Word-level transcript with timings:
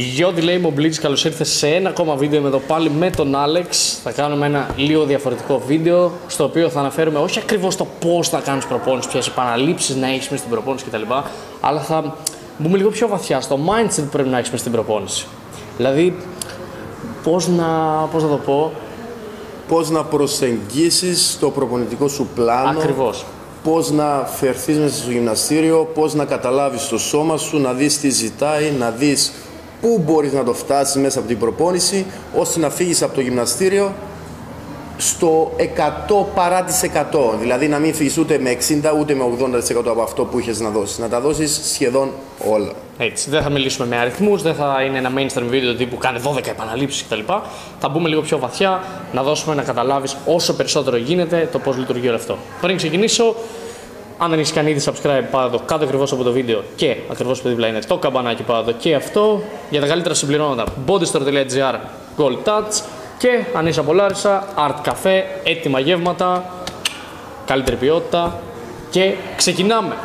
Γιο 0.00 0.32
τη 0.32 0.40
λέει 0.40 0.74
Blitz, 0.76 0.94
καλώς 0.94 1.24
ήρθες 1.24 1.48
σε 1.48 1.68
ένα 1.68 1.88
ακόμα 1.88 2.14
βίντεο 2.14 2.40
με 2.40 2.50
το 2.50 2.58
πάλι 2.58 2.90
με 2.90 3.10
τον 3.10 3.34
Άλεξ. 3.36 3.98
Θα 4.02 4.10
κάνουμε 4.10 4.46
ένα 4.46 4.70
λίγο 4.76 5.04
διαφορετικό 5.04 5.62
βίντεο 5.66 6.12
στο 6.26 6.44
οποίο 6.44 6.68
θα 6.68 6.80
αναφέρουμε 6.80 7.18
όχι 7.18 7.38
ακριβώς 7.38 7.76
το 7.76 7.86
πώς 8.00 8.28
θα 8.28 8.40
κάνεις 8.40 8.66
προπόνηση, 8.66 9.08
ποιες 9.08 9.26
επαναλήψεις 9.26 9.96
να 9.96 10.06
έχεις 10.06 10.28
μέσα 10.28 10.36
στην 10.36 10.50
προπόνηση 10.50 10.84
κτλ. 10.84 11.02
Αλλά 11.60 11.80
θα 11.80 12.16
μπούμε 12.58 12.76
λίγο 12.76 12.90
πιο 12.90 13.08
βαθιά 13.08 13.40
στο 13.40 13.58
mindset 13.66 13.94
που 13.96 14.08
πρέπει 14.12 14.28
να 14.28 14.36
έχεις 14.38 14.50
μέσα 14.50 14.60
στην 14.62 14.72
προπόνηση. 14.72 15.26
Δηλαδή, 15.76 16.16
πώς 17.22 17.48
να, 17.48 17.66
πώς 18.12 18.22
να 18.22 18.28
το 18.28 18.36
πω, 18.36 18.72
Πώς 19.68 19.90
να 19.90 20.04
προσεγγίσεις 20.04 21.36
το 21.40 21.50
προπονητικό 21.50 22.08
σου 22.08 22.28
πλάνο. 22.34 22.78
ακριβώς. 22.78 23.24
Πώς 23.64 23.90
να 23.90 24.28
φερθείς 24.38 24.78
μέσα 24.78 24.94
στο 24.94 25.10
γυμναστήριο, 25.10 25.88
πώς 25.94 26.14
να 26.14 26.24
καταλάβεις 26.24 26.88
το 26.88 26.98
σώμα 26.98 27.36
σου, 27.36 27.58
να 27.58 27.72
δεις 27.72 28.00
τι 28.00 28.10
ζητάει, 28.10 28.72
να 28.78 28.90
δεις 28.90 29.32
πού 29.80 30.02
μπορείς 30.04 30.32
να 30.32 30.44
το 30.44 30.52
φτάσεις 30.52 30.96
μέσα 31.02 31.18
από 31.18 31.28
την 31.28 31.38
προπόνηση, 31.38 32.06
ώστε 32.36 32.60
να 32.60 32.70
φύγεις 32.70 33.02
από 33.02 33.14
το 33.14 33.20
γυμναστήριο 33.20 33.92
στο 35.00 35.52
100 35.56 36.26
παρά 36.34 36.62
τις 36.62 36.82
100. 36.82 37.38
Δηλαδή 37.40 37.68
να 37.68 37.78
μην 37.78 37.94
φύγεις 37.94 38.18
ούτε 38.18 38.38
με 38.38 38.50
60 38.50 38.98
ούτε 38.98 39.14
με 39.14 39.24
80% 39.74 39.82
από 39.86 40.02
αυτό 40.02 40.24
που 40.24 40.38
είχες 40.38 40.60
να 40.60 40.70
δώσεις. 40.70 40.98
Να 40.98 41.08
τα 41.08 41.20
δώσεις 41.20 41.60
σχεδόν 41.72 42.10
όλα. 42.48 42.72
Έτσι, 42.98 43.30
δεν 43.30 43.42
θα 43.42 43.50
μιλήσουμε 43.50 43.88
με 43.88 43.96
αριθμούς, 43.96 44.42
δεν 44.42 44.54
θα 44.54 44.82
είναι 44.86 44.98
ένα 44.98 45.12
mainstream 45.16 45.46
βίντεο 45.48 45.74
τύπου 45.74 45.96
κάνει 45.96 46.20
12 46.24 46.46
επαναλήψεις 46.46 47.04
κτλ. 47.08 47.20
Θα 47.80 47.88
μπούμε 47.88 48.08
λίγο 48.08 48.20
πιο 48.20 48.38
βαθιά, 48.38 48.82
να 49.12 49.22
δώσουμε 49.22 49.54
να 49.54 49.62
καταλάβεις 49.62 50.16
όσο 50.26 50.54
περισσότερο 50.54 50.96
γίνεται 50.96 51.48
το 51.52 51.58
πώς 51.58 51.76
λειτουργεί 51.76 52.08
όλο 52.08 52.16
αυτό. 52.16 52.36
Πριν 52.60 52.76
ξεκινήσω, 52.76 53.34
αν 54.18 54.30
δεν 54.30 54.38
έχεις 54.38 54.52
κάνει 54.52 54.70
ήδη 54.70 54.82
subscribe, 54.84 55.24
πάρε 55.30 55.50
το 55.50 55.58
κάτω 55.66 55.84
ακριβώς 55.84 56.12
από 56.12 56.22
το 56.22 56.32
βίντεο 56.32 56.62
και 56.76 56.96
ακριβώς 57.10 57.40
που 57.40 57.48
δίπλα 57.48 57.66
είναι 57.66 57.78
το 57.78 57.96
καμπανάκι, 57.96 58.42
πάρε 58.42 58.64
το 58.64 58.72
και 58.72 58.94
αυτό. 58.94 59.42
Για 59.70 59.80
τα 59.80 59.86
καλύτερα 59.86 60.14
συμπληρώματα, 60.14 60.64
bodystore.gr 60.86 61.74
Gold 62.18 62.48
Touch 62.48 62.82
και 63.18 63.44
αν 63.54 63.66
είσαι 63.66 63.80
από 63.80 63.92
Λάρισα, 63.92 64.46
Art 64.56 64.88
Cafe, 64.88 65.22
έτοιμα 65.44 65.80
γεύματα, 65.80 66.44
καλύτερη 67.46 67.76
ποιότητα 67.76 68.40
και 68.90 69.14
ξεκινάμε. 69.36 69.96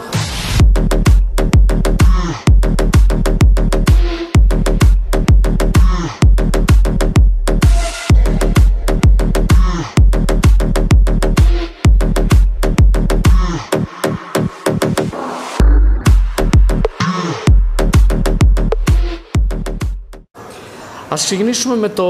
Ας 21.14 21.24
ξεκινήσουμε 21.26 21.76
με 21.76 21.90
το... 21.90 22.04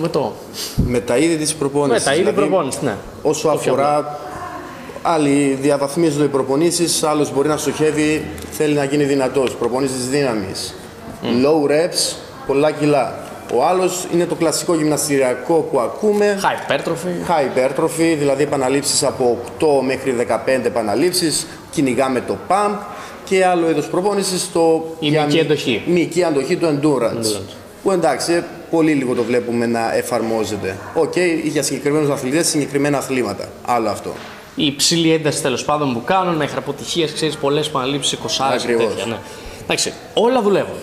με 0.00 0.08
το... 0.08 0.32
Με 0.86 1.00
τα 1.00 1.16
είδη 1.16 1.36
της 1.36 1.52
Με 1.52 1.58
προπόνησης. 1.58 2.04
τα 2.04 2.12
είδη 2.14 2.20
δηλαδή, 2.20 2.36
προπόνησης, 2.40 2.82
ναι. 2.82 2.96
Όσο 3.22 3.48
Το 3.48 3.56
πιο 3.56 3.72
αφορά 3.72 4.18
άλλοι 5.02 5.58
διαβαθμίζονται 5.60 6.24
οι 6.24 6.28
προπονήσεις, 6.28 7.02
άλλος 7.02 7.32
μπορεί 7.32 7.48
να 7.48 7.56
στοχεύει, 7.56 8.24
θέλει 8.50 8.74
να 8.74 8.84
γίνει 8.84 9.04
δυνατός, 9.04 9.54
προπονήσεις 9.54 10.08
δύναμης. 10.08 10.74
Low 11.22 11.70
reps, 11.70 12.16
πολλά 12.46 12.70
κιλά. 12.70 13.14
Ο 13.54 13.64
άλλος 13.64 14.06
είναι 14.12 14.26
το 14.26 14.34
κλασικό 14.34 14.74
γυμναστηριακό 14.74 15.54
που 15.54 15.80
ακούμε, 15.80 16.40
Hypertrophy. 16.42 17.30
high 17.30 17.58
hypertrophy, 17.58 18.16
δηλαδή 18.18 18.42
επαναλήψεις 18.42 19.02
από 19.02 19.38
8 19.58 19.66
μέχρι 19.86 20.12
15 20.12 20.64
επαναλήψεις, 20.64 21.46
κυνηγάμε 21.70 22.20
το 22.20 22.36
pump 22.48 22.76
και 23.32 23.44
άλλο 23.46 23.70
είδος 23.70 23.86
προπόνησης 23.86 24.52
το 24.52 24.84
Η 24.98 25.08
για 25.08 25.20
μυϊκή 25.20 25.36
μυ- 25.36 25.44
αντοχή. 25.44 25.82
μυϊκή 25.86 26.22
αντοχή, 26.24 26.56
το 26.56 26.66
endurance. 26.66 27.26
Endurance. 27.26 27.54
Που 27.82 27.90
εντάξει, 27.90 28.32
ε, 28.32 28.44
πολύ 28.70 28.92
λίγο 28.92 29.14
το 29.14 29.22
βλέπουμε 29.22 29.66
να 29.66 29.94
εφαρμόζεται. 29.94 30.76
Οκ, 30.94 31.16
για 31.44 31.62
συγκεκριμένους 31.62 32.10
αθλητές, 32.10 32.46
συγκεκριμένα 32.48 32.98
αθλήματα. 32.98 33.48
Άλλο 33.64 33.88
αυτό. 33.88 34.12
Η 34.54 34.66
υψηλή 34.66 35.12
ένταση 35.12 35.42
τέλος 35.42 35.64
πάντων 35.64 35.92
που 35.92 36.02
κάνουν 36.04 36.34
μέχρι 36.34 36.56
αποτυχίας, 36.58 37.06
ξέρεις, 37.06 37.36
πολλές 37.36 37.66
επαναλήψεις, 37.66 38.14
20 38.14 38.48
και 38.48 38.54
Ακριβώς. 38.54 38.86
τέτοια. 38.94 39.06
Ναι. 39.06 39.16
Εντάξει, 39.62 39.92
όλα 40.14 40.42
δουλεύουν. 40.42 40.74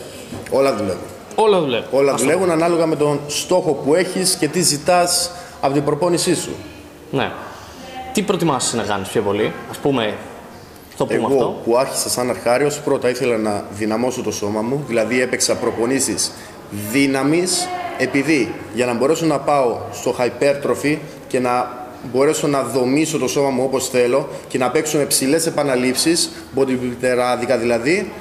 Όλα 0.52 0.76
δουλεύουν. 0.76 1.04
Όλα 1.36 1.60
δουλεύουν. 1.60 1.88
Όλα 1.92 2.12
Ας 2.14 2.18
το 2.20 2.24
δουλεύουν 2.26 2.50
ανάλογα 2.52 2.86
με 2.86 2.96
τον 2.96 3.20
στόχο 3.28 3.72
που 3.74 3.96
έχεις 3.96 4.36
και 4.36 4.48
τι 4.48 4.62
ζητάς 4.62 5.32
από 5.62 5.74
την 5.74 5.84
προπόνησή 5.84 6.36
σου. 6.36 6.50
πούμε. 7.12 7.24
Ναι. 7.24 7.32
Τι 8.14 8.22
προτιμάς 8.22 8.74
να 8.74 8.84
κάνεις 8.84 9.08
πιο 9.08 9.22
πολύ, 9.22 9.54
ας 9.72 9.78
πούμε, 9.78 10.14
το 11.00 11.06
πούμε 11.06 11.18
Εγώ 11.18 11.34
αυτό. 11.34 11.62
που 11.66 11.78
άρχισα 11.78 12.10
σαν 12.10 12.30
αρχάριος, 12.30 12.80
πρώτα 12.80 13.10
ήθελα 13.10 13.38
να 13.38 13.64
δυναμώσω 13.72 14.22
το 14.22 14.32
σώμα 14.32 14.62
μου, 14.62 14.84
δηλαδή 14.88 15.22
έπαιξα 15.22 15.56
προπονήσεις 15.56 16.32
δύναμης, 16.92 17.68
επειδή 17.98 18.54
για 18.74 18.86
να 18.86 18.94
μπορέσω 18.94 19.26
να 19.26 19.40
πάω 19.40 19.78
στο 19.92 20.16
hypertrophy 20.20 20.98
και 21.28 21.40
να 21.40 21.78
μπορέσω 22.12 22.48
να 22.48 22.64
δομήσω 22.64 23.18
το 23.18 23.28
σώμα 23.28 23.50
μου 23.50 23.64
όπως 23.64 23.90
θέλω 23.90 24.28
και 24.48 24.58
να 24.58 24.70
παίξω 24.70 24.98
με 24.98 25.04
ψηλές 25.04 25.46
επαναλήψεις, 25.46 26.32
bodybuilderáδικα 26.56 27.58
δηλαδή, 27.60 28.12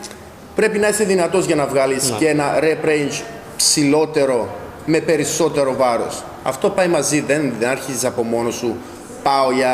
πρέπει 0.54 0.78
να 0.78 0.88
είσαι 0.88 1.04
δυνατός 1.04 1.46
για 1.46 1.54
να 1.54 1.66
βγάλεις 1.66 2.14
και 2.18 2.28
ένα 2.28 2.58
rep 2.60 2.88
range 2.88 3.22
ψηλότερο 3.56 4.48
με 4.86 5.00
περισσότερο 5.00 5.74
βάρος. 5.76 6.22
Αυτό 6.42 6.70
πάει 6.70 6.88
μαζί, 6.88 7.20
δεν, 7.20 7.52
δεν 7.58 7.68
αρχίζεις 7.68 8.04
από 8.04 8.22
μόνος 8.22 8.54
σου, 8.54 8.76
πάω 9.22 9.52
για 9.52 9.72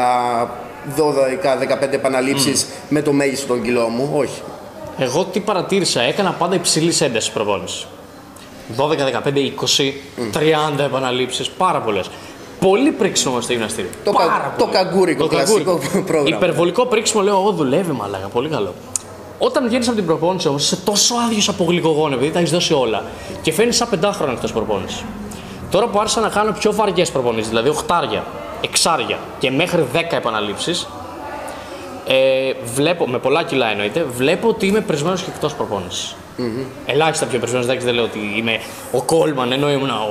12-15 0.96 1.92
επαναλήψεις 1.92 2.66
με 2.88 3.02
το 3.02 3.12
μέγιστο 3.12 3.46
των 3.46 3.62
κιλό 3.62 3.88
μου, 3.88 4.10
όχι. 4.16 4.42
Εγώ 4.98 5.24
τι 5.24 5.40
παρατήρησα, 5.40 6.00
έκανα 6.02 6.30
πάντα 6.30 6.54
υψηλής 6.54 7.00
έντασης 7.00 7.30
προπόνηση. 7.30 7.86
12, 8.76 9.04
15, 9.04 9.38
20, 9.40 9.92
30 10.32 10.82
επαναλήψεις, 10.84 11.48
πάρα 11.50 11.78
πολλές. 11.80 12.10
Πολύ 12.60 12.90
πρίξιμο 12.90 13.32
όμως 13.32 13.44
στο 13.44 13.52
γυμναστήριο. 13.52 13.90
Το 14.04 14.12
Πάρα 14.12 14.26
κα- 14.28 14.54
το 14.58 14.64
πολύ. 14.64 14.76
καγκούρικο, 14.76 15.26
κλασικό 15.26 15.78
πρόγραμμα. 16.06 16.36
Υπερβολικό 16.36 16.86
πρίξιμο 16.86 17.22
λέω, 17.22 17.34
εγώ 17.40 17.50
δουλεύει 17.50 17.92
μαλάκα, 17.92 18.26
πολύ 18.26 18.48
καλό. 18.48 18.74
Όταν 19.38 19.68
βγαίνει 19.68 19.86
από 19.86 19.94
την 19.96 20.06
προπόνηση 20.06 20.48
όμως, 20.48 20.64
είσαι 20.64 20.76
τόσο 20.76 21.14
άδειος 21.26 21.48
από 21.48 21.64
γλυκογόνο 21.64 22.14
επειδή 22.14 22.30
τα 22.32 22.38
έχεις 22.38 22.50
δώσει 22.50 22.72
όλα 22.74 23.02
και 23.42 23.52
φαίνει 23.52 23.72
σαν 23.72 23.88
πεντάχρονο 23.90 24.32
εκτός 24.32 24.52
προπόνησης. 24.52 25.04
Τώρα 25.70 25.86
που 25.86 25.98
άρχισα 26.00 26.20
να 26.20 26.28
κάνω 26.28 26.52
πιο 26.58 26.72
βαριές 26.72 27.10
προπονήσεις, 27.10 27.48
δηλαδή 27.48 27.68
οχτάρια, 27.68 28.24
εξάρια 28.64 29.18
και 29.38 29.50
μέχρι 29.50 29.86
10 29.92 30.16
επαναλήψεις, 30.16 30.88
ε, 32.06 32.52
βλέπω, 32.74 33.08
με 33.08 33.18
πολλά 33.18 33.42
κιλά 33.42 33.70
εννοείται, 33.70 34.06
βλέπω 34.16 34.48
ότι 34.48 34.66
είμαι 34.66 34.80
πρισμένο 34.80 35.16
και 35.16 35.30
εκτός 35.34 35.54
προπόνησης. 35.54 36.16
Ελάχιστα 36.86 37.26
πιο 37.26 37.38
πρισμένο, 37.38 37.64
εντάξει, 37.64 37.84
δεν 37.84 37.94
λέω 37.94 38.04
ότι 38.04 38.18
είμαι 38.36 38.60
ο 38.92 39.02
Κόλμαν 39.02 39.52
ενώ 39.52 39.70
ήμουν 39.70 39.90
ο 39.90 40.10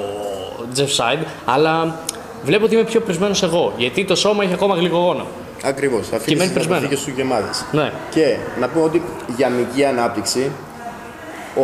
Τζεφ 0.73 0.91
Σάιντ, 0.91 1.19
αλλά 1.45 1.99
βλέπω 2.43 2.65
ότι 2.65 2.75
είμαι 2.75 2.83
πιο 2.83 3.01
πρισμένο 3.01 3.35
εγώ. 3.43 3.73
Γιατί 3.77 4.05
το 4.05 4.15
σώμα 4.15 4.43
έχει 4.43 4.53
ακόμα 4.53 4.75
γλυκογόνο. 4.75 5.25
Ακριβώς, 5.63 6.09
μένει 6.09 6.21
αφήνεις 6.21 6.43
τις 6.43 6.51
πρισμένο. 6.51 6.77
αναπτύχες 6.77 7.03
σου 7.03 7.11
γεμάτες. 7.15 7.65
Ναι. 7.71 7.91
Και 8.09 8.37
να 8.59 8.67
πούμε 8.67 8.85
ότι 8.85 9.01
για 9.35 9.49
μυϊκή 9.49 9.85
ανάπτυξη, 9.85 10.51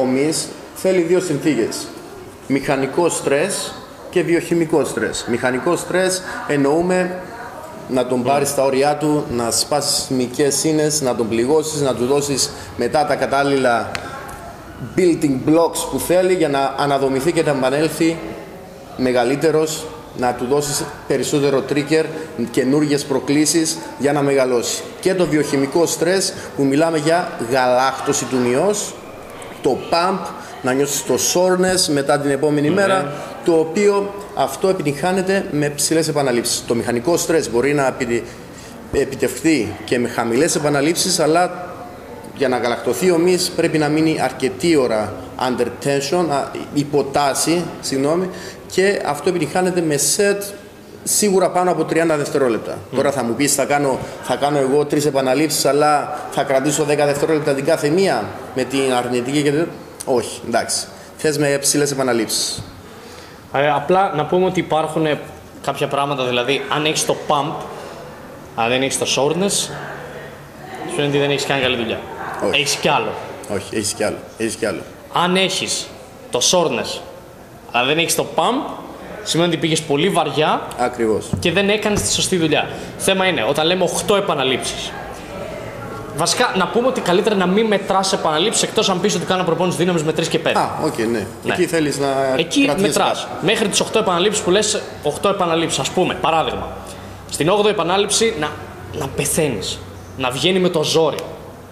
ο 0.01 0.06
μυς 0.06 0.47
θέλει 0.75 1.01
δύο 1.01 1.19
συνθήκες. 1.19 1.88
Μηχανικό 2.47 3.09
στρες 3.09 3.73
και 4.09 4.22
βιοχημικό 4.22 4.86
στρες. 4.86 5.25
Μηχανικό 5.30 5.75
στρες 5.75 6.22
εννοούμε 6.47 7.20
να 7.90 8.06
τον 8.06 8.24
πάρεις 8.24 8.50
στα 8.50 8.64
όρια 8.64 8.96
του, 8.96 9.25
να 9.31 9.52
σπάσεις 9.52 10.08
μυϊκές 10.09 10.56
σύνες, 10.56 11.02
να 11.02 11.16
τον 11.16 11.28
πληγώσεις, 11.28 11.81
να 11.81 11.96
του 11.96 12.06
δώσεις 12.06 12.50
μετά 12.78 13.06
τα 13.06 13.16
κατάλληλα 13.16 13.92
building 14.98 15.50
blocks 15.50 15.88
που 15.92 16.00
θέλει 16.00 16.34
για 16.34 16.50
να 16.50 16.74
αναδομηθεί 16.78 17.31
και 17.31 17.44
να 17.44 17.52
επανέλθει 17.52 18.18
μεγαλύτερος, 18.98 19.86
να 20.18 20.34
του 20.34 20.46
δώσεις 20.50 20.84
περισσότερο 21.08 21.64
trigger, 21.69 22.06
καινούργιες 22.52 23.03
προκλήσεις 23.03 23.78
για 23.98 24.14
να 24.14 24.22
μεγαλώσει. 24.22 24.84
Και 25.00 25.14
το 25.14 25.25
βιοχημικό 25.25 25.86
στρες 25.86 26.34
που 26.56 26.64
μιλάμε 26.64 26.98
για 26.98 27.30
γαλάκτωση 27.52 28.25
του 28.25 28.38
μειός, 28.38 28.94
το 29.62 29.78
pump, 29.92 30.19
να 30.62 30.74
νιώσεις 30.74 31.06
το 31.06 31.14
soreness 31.14 31.94
μετά 31.94 32.19
την 32.19 32.31
επόμενη 32.31 32.69
μέρα, 32.69 33.13
το 33.45 33.53
οποίο 33.53 34.13
αυτό 34.36 34.68
επιτυγχάνεται 34.68 35.45
με 35.51 35.69
ψηλές 35.69 36.07
επαναλήψεις. 36.07 36.63
Το 36.68 36.75
μηχανικό 36.75 37.18
στρες 37.18 37.51
μπορεί 37.51 37.74
να 37.74 37.88
επι- 37.88 38.24
επιτευχθεί 38.94 39.74
και 39.86 40.00
με 40.00 40.07
χαμηλές 40.07 40.56
επαναλήψεις, 40.56 41.19
αλλά 41.19 41.68
για 42.36 42.47
να 42.47 42.57
γαλακτωθεί 42.57 43.12
ο 43.12 43.18
μυς 43.18 43.51
πρέπει 43.56 43.77
να 43.77 43.88
μείνει 43.88 44.19
αρκετή 44.21 44.75
ώρα 44.75 45.13
under 45.50 45.65
tension, 45.86 46.25
α, 46.30 46.51
υποτάση, 46.74 47.63
συγγνώμη, 47.81 48.30
και 48.71 49.01
αυτό 49.06 49.30
επιτυχάνεται 49.30 49.81
με 49.81 49.95
set 50.18 50.53
σίγουρα 51.03 51.50
πάνω 51.50 51.71
από 51.71 51.83
30 51.83 52.18
δευτερόλεπτα. 52.18 52.77
Τώρα 52.95 53.12
θα 53.12 53.24
μου 53.24 53.33
πεις 53.33 53.53
θα 53.53 53.65
κάνω, 53.65 54.00
θα 54.24 54.35
κάνω 54.35 54.57
εγώ 54.57 54.85
τρεις 54.85 55.06
επαναλήψεις 55.06 55.65
αλλά 55.65 56.19
θα 56.31 56.44
κρατήσω 56.44 56.83
10 56.83 57.06
δευτερόλεπτα 57.06 57.53
την 57.53 57.65
κάθε 57.65 57.89
μία 57.89 58.24
με 58.56 58.63
την 58.63 58.94
αρνητική 58.97 59.44
και... 59.44 59.65
Όχι, 60.06 60.42
εντάξει. 60.47 60.88
Θες 61.18 61.38
με 61.38 61.57
ψηλές 61.62 61.92
επαναλήψεις. 61.92 62.63
Ε, 63.54 63.72
απλά 63.72 64.13
να 64.16 64.25
πούμε 64.25 64.46
ότι 64.46 64.60
υπάρχουν 64.60 65.07
κάποια 65.62 65.88
πράγματα, 65.88 66.25
δηλαδή 66.25 66.62
αν 66.75 66.86
έχεις 66.86 67.06
το 67.06 67.16
pump, 67.28 67.51
αν 68.56 68.69
δεν 68.69 68.81
έχεις 68.81 68.98
το 68.98 69.06
soreness, 69.16 69.51
σου 70.96 71.04
ότι 71.07 71.18
δεν 71.18 71.30
έχεις 71.30 71.46
κάνει 71.46 71.62
καλή 71.62 71.75
δουλειά. 71.75 72.00
Όχι. 72.50 72.60
Έχεις 72.62 72.75
κι 72.75 72.88
άλλο. 72.88 73.12
Όχι, 73.54 73.75
έχεις 73.75 73.94
κι 73.94 74.04
άλλο. 74.04 74.18
Έχεις 74.38 74.56
κι 74.56 74.66
άλλο. 74.66 74.80
Αν 75.13 75.36
έχεις 75.36 75.88
το 76.31 76.40
soreness, 76.51 77.00
αλλά 77.72 77.86
δεν 77.88 77.98
έχεις 77.98 78.16
το 78.16 78.25
pump, 78.36 78.72
σημαίνει 79.24 79.50
ότι 79.50 79.57
πήγες 79.57 79.81
πολύ 79.81 80.10
βαριά 80.10 80.62
Ακριβώς. 80.78 81.25
και 81.40 81.52
δεν 81.52 81.69
έκανες 81.69 82.02
τη 82.02 82.12
σωστή 82.13 82.38
δουλειά. 82.38 82.69
Θέμα 82.98 83.25
είναι, 83.25 83.44
όταν 83.50 83.66
λέμε 83.66 83.84
8 84.07 84.16
επαναλήψεις. 84.16 84.92
Βασικά, 86.17 86.53
να 86.57 86.67
πούμε 86.67 86.88
ότι 86.88 87.01
καλύτερα 87.01 87.35
να 87.35 87.47
μην 87.47 87.65
μετράς 87.65 88.13
επαναλήψεις 88.13 88.63
εκτός 88.63 88.89
αν 88.89 89.00
πεις 89.00 89.15
ότι 89.15 89.25
κάνω 89.25 89.44
προπόνηση 89.44 89.77
δύναμης 89.77 90.03
με 90.03 90.11
3 90.11 90.27
και 90.27 90.39
5. 90.39 90.51
Α, 90.59 90.69
οκ, 90.85 90.97
ναι. 90.97 91.25
Εκεί 91.47 91.65
θέλεις 91.65 91.97
να. 92.00 92.07
Εκεί 92.38 92.63
κρατήσεις 92.65 92.88
μετράς. 92.88 93.27
κάτι. 93.31 93.45
Μέχρι 93.45 93.67
τις 93.67 93.79
8 93.81 94.00
επαναλήψεις 94.00 94.44
που 94.44 94.51
λες 94.51 94.81
8 95.03 95.29
επαναλήψεις, 95.29 95.79
ας 95.79 95.89
πούμε, 95.89 96.13
παράδειγμα. 96.13 96.67
Στην 97.29 97.50
8η 97.50 97.69
επανάληψη 97.69 98.33
να, 98.39 98.51
να 99.00 99.07
πεθαίνεις. 99.07 99.79
Να 100.17 100.29
βγαίνει 100.29 100.59
με 100.59 100.69
το 100.69 100.83
ζόρι. 100.83 101.17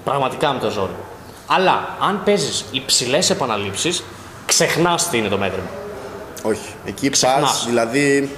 Πραγματικά 0.04 0.54
με 0.54 0.60
το 0.60 0.70
ζόρι. 0.70 0.96
Αλλά 1.48 1.96
αν 2.10 2.22
παίζεις 2.26 2.66
υψηλές 2.72 3.30
επαναλήψεις, 3.30 4.04
ξεχνάς 4.46 5.10
τι 5.10 5.18
είναι 5.18 5.28
το 5.28 5.38
μέτρημα. 5.38 5.68
Όχι. 6.44 6.70
Εκεί 6.86 7.10
Ξεχνάς. 7.10 7.40
πα, 7.40 7.70
δηλαδή 7.70 8.30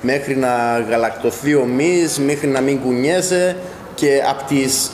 μέχρι 0.00 0.36
να 0.36 0.80
γαλακτωθεί 0.90 1.54
ο 1.54 1.64
μυς, 1.64 2.18
μέχρι 2.18 2.46
να 2.46 2.60
μην 2.60 2.80
κουνιέσαι 2.80 3.56
και 3.94 4.22
από 4.28 4.44
τις 4.44 4.90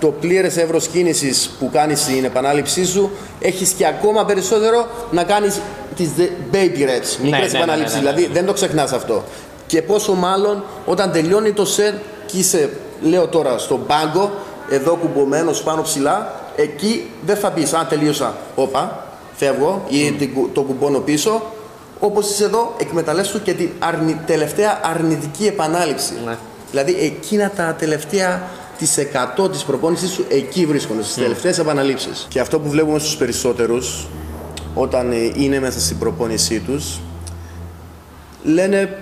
το 0.00 0.06
πλήρες 0.20 0.56
εύρος 0.56 0.86
κίνησης 0.86 1.50
που 1.58 1.70
κάνεις 1.72 2.00
στην 2.00 2.24
επανάληψή 2.24 2.86
σου 2.86 3.10
έχεις 3.40 3.70
και 3.70 3.86
ακόμα 3.86 4.24
περισσότερο 4.24 4.86
να 5.10 5.22
κάνεις 5.24 5.60
τις 5.96 6.08
δε- 6.16 6.28
baby 6.52 6.56
reps, 6.82 7.16
μικρές 7.22 7.52
ναι, 7.52 7.58
ναι, 7.58 7.64
επαναλήψεις, 7.64 7.94
ναι, 7.96 8.02
ναι, 8.02 8.10
ναι. 8.10 8.16
δηλαδή 8.16 8.32
δεν 8.32 8.46
το 8.46 8.52
ξεχνάς 8.52 8.92
αυτό. 8.92 9.24
Και 9.66 9.82
πόσο 9.82 10.12
μάλλον 10.14 10.64
όταν 10.86 11.12
τελειώνει 11.12 11.52
το 11.52 11.66
set 11.76 11.94
και 12.26 12.38
είσαι, 12.38 12.70
λέω 13.02 13.26
τώρα, 13.26 13.58
στον 13.58 13.86
πάγκο, 13.86 14.30
εδώ 14.70 14.94
κουμπωμένος 14.94 15.62
πάνω 15.62 15.82
ψηλά, 15.82 16.40
εκεί 16.56 17.10
δεν 17.26 17.36
θα 17.36 17.50
πεις, 17.50 17.72
αν 17.72 17.86
τελείωσα, 17.88 18.36
όπα, 18.54 19.06
φεύγω 19.36 19.84
ή 19.88 20.12
την 20.12 20.34
κου- 20.34 20.54
το 20.54 20.62
κουμπώνω 20.62 20.98
πίσω, 20.98 21.42
όπως 22.00 22.30
είσαι 22.30 22.44
εδώ, 22.44 22.74
εκμεταλλεύσου 22.80 23.42
και 23.42 23.52
την 23.52 23.70
αρνη- 23.78 24.26
τελευταία 24.26 24.80
αρνητική 24.82 25.46
επανάληψη. 25.46 26.12
Ναι. 26.26 26.36
Δηλαδή 26.70 26.96
εκείνα 27.00 27.50
τα 27.56 27.76
τελευταία 27.78 28.42
τις 28.78 28.96
100 28.96 29.50
της 29.50 29.62
προπόνησης 29.62 30.10
σου 30.10 30.24
εκεί 30.28 30.66
βρίσκονται, 30.66 31.02
στις 31.02 31.14
τελευταίες 31.14 31.58
επαναλήψεις. 31.58 32.26
Και 32.28 32.40
αυτό 32.40 32.60
που 32.60 32.70
βλέπουμε 32.70 32.98
στους 32.98 33.16
περισσότερους 33.16 34.06
όταν 34.74 35.12
ε, 35.12 35.32
είναι 35.34 35.60
μέσα 35.60 35.80
στην 35.80 35.98
προπόνησή 35.98 36.60
τους 36.60 37.00
λένε 38.42 38.98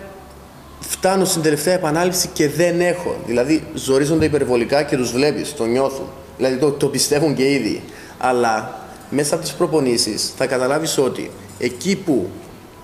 φτάνω 0.80 1.24
στην 1.24 1.42
τελευταία 1.42 1.74
επανάληψη 1.74 2.28
και 2.32 2.48
δεν 2.48 2.80
έχω. 2.80 3.16
Δηλαδή 3.26 3.66
ζορίζονται 3.74 4.24
υπερβολικά 4.24 4.82
και 4.82 4.96
τους 4.96 5.12
βλέπεις, 5.12 5.54
το 5.54 5.64
νιώθουν. 5.64 6.06
Δηλαδή 6.36 6.56
το, 6.56 6.70
το 6.70 6.86
πιστεύουν 6.86 7.34
και 7.34 7.50
ήδη. 7.50 7.82
Αλλά 8.18 8.80
μέσα 9.10 9.34
από 9.34 9.44
τις 9.44 9.52
προπονήσεις 9.52 10.32
θα 10.36 10.46
καταλάβεις 10.46 10.98
ότι 10.98 11.30
εκεί 11.58 11.96
που 11.96 12.30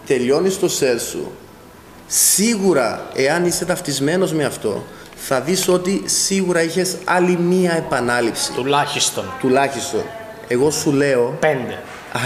τελειώνεις 0.07 0.59
το 0.59 0.69
σερ 0.69 1.01
σου, 1.01 1.31
σίγουρα 2.07 3.07
εάν 3.15 3.45
είσαι 3.47 3.65
ταυτισμένος 3.65 4.33
με 4.33 4.45
αυτό, 4.45 4.85
θα 5.25 5.41
δεις 5.41 5.69
ότι 5.69 6.03
σίγουρα 6.05 6.63
είχες 6.63 6.97
άλλη 7.05 7.39
μία 7.39 7.73
επανάληψη. 7.73 8.53
Τουλάχιστον. 8.53 9.25
Τουλάχιστον. 9.41 10.03
Εγώ 10.49 10.71
σου 10.71 10.93
λέω 10.93 11.39
5. 11.41 11.47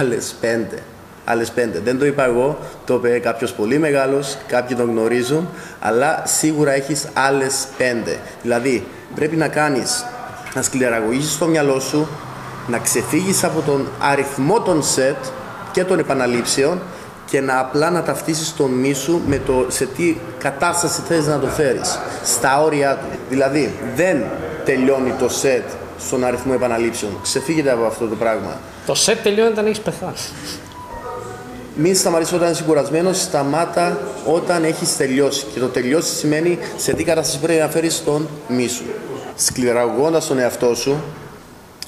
Άλλες 0.00 0.34
πέντε. 0.40 0.82
Άλλες 1.24 1.50
πέντε. 1.50 1.78
Δεν 1.78 1.98
το 1.98 2.06
είπα 2.06 2.24
εγώ, 2.24 2.58
το 2.86 2.94
είπε 2.94 3.18
κάποιος 3.18 3.52
πολύ 3.52 3.78
μεγάλος, 3.78 4.36
κάποιοι 4.46 4.76
τον 4.76 4.90
γνωρίζουν, 4.90 5.48
αλλά 5.80 6.22
σίγουρα 6.26 6.72
έχεις 6.72 7.08
άλλες 7.14 7.66
πέντε. 7.76 8.18
Δηλαδή, 8.42 8.86
πρέπει 9.14 9.36
να 9.36 9.48
κάνεις 9.48 10.04
να 10.54 10.62
σκληραγωγήσεις 10.62 11.38
το 11.38 11.46
μυαλό 11.46 11.80
σου, 11.80 12.08
να 12.66 12.78
ξεφύγεις 12.78 13.44
από 13.44 13.60
τον 13.60 13.88
αριθμό 13.98 14.60
των 14.60 14.82
σετ 14.82 15.24
και 15.72 15.84
των 15.84 15.98
επαναλήψεων 15.98 16.80
και 17.30 17.40
να 17.40 17.58
απλά 17.58 17.90
να 17.90 18.02
ταυτίσεις 18.02 18.54
τον 18.54 18.70
μη 18.70 18.92
σου 18.92 19.20
με 19.26 19.38
το 19.38 19.66
σε 19.68 19.86
τι 19.86 20.16
κατάσταση 20.38 21.00
θες 21.08 21.26
να 21.26 21.38
το 21.38 21.46
φέρεις, 21.46 21.98
στα 22.24 22.62
όρια 22.62 22.94
του. 22.96 23.18
Δηλαδή, 23.28 23.74
δεν 23.94 24.24
τελειώνει 24.64 25.12
το 25.18 25.28
σετ 25.28 25.64
στον 25.98 26.24
αριθμό 26.24 26.52
επαναλήψεων. 26.54 27.12
Ξεφύγετε 27.22 27.70
από 27.70 27.84
αυτό 27.84 28.06
το 28.06 28.14
πράγμα. 28.14 28.60
Το 28.86 28.94
σετ 28.94 29.22
τελειώνει 29.22 29.50
όταν 29.50 29.66
έχεις 29.66 29.80
πεθάνει. 29.80 30.12
Μην 31.78 31.96
σταματήσεις 31.96 32.34
όταν 32.34 32.50
είσαι 32.50 32.62
κουρασμένος, 32.62 33.20
σταμάτα 33.20 33.98
όταν 34.26 34.64
έχεις 34.64 34.96
τελειώσει. 34.96 35.46
Και 35.54 35.60
το 35.60 35.66
τελειώσει 35.66 36.14
σημαίνει 36.14 36.58
σε 36.76 36.92
τι 36.92 37.04
κατάσταση 37.04 37.38
πρέπει 37.38 37.60
να 37.60 37.68
φέρεις 37.68 38.04
τον 38.04 38.28
μη 38.48 38.68
σου. 38.68 38.84
Σκληραγωγώντας 39.36 40.26
τον 40.26 40.38
εαυτό 40.38 40.74
σου 40.74 40.96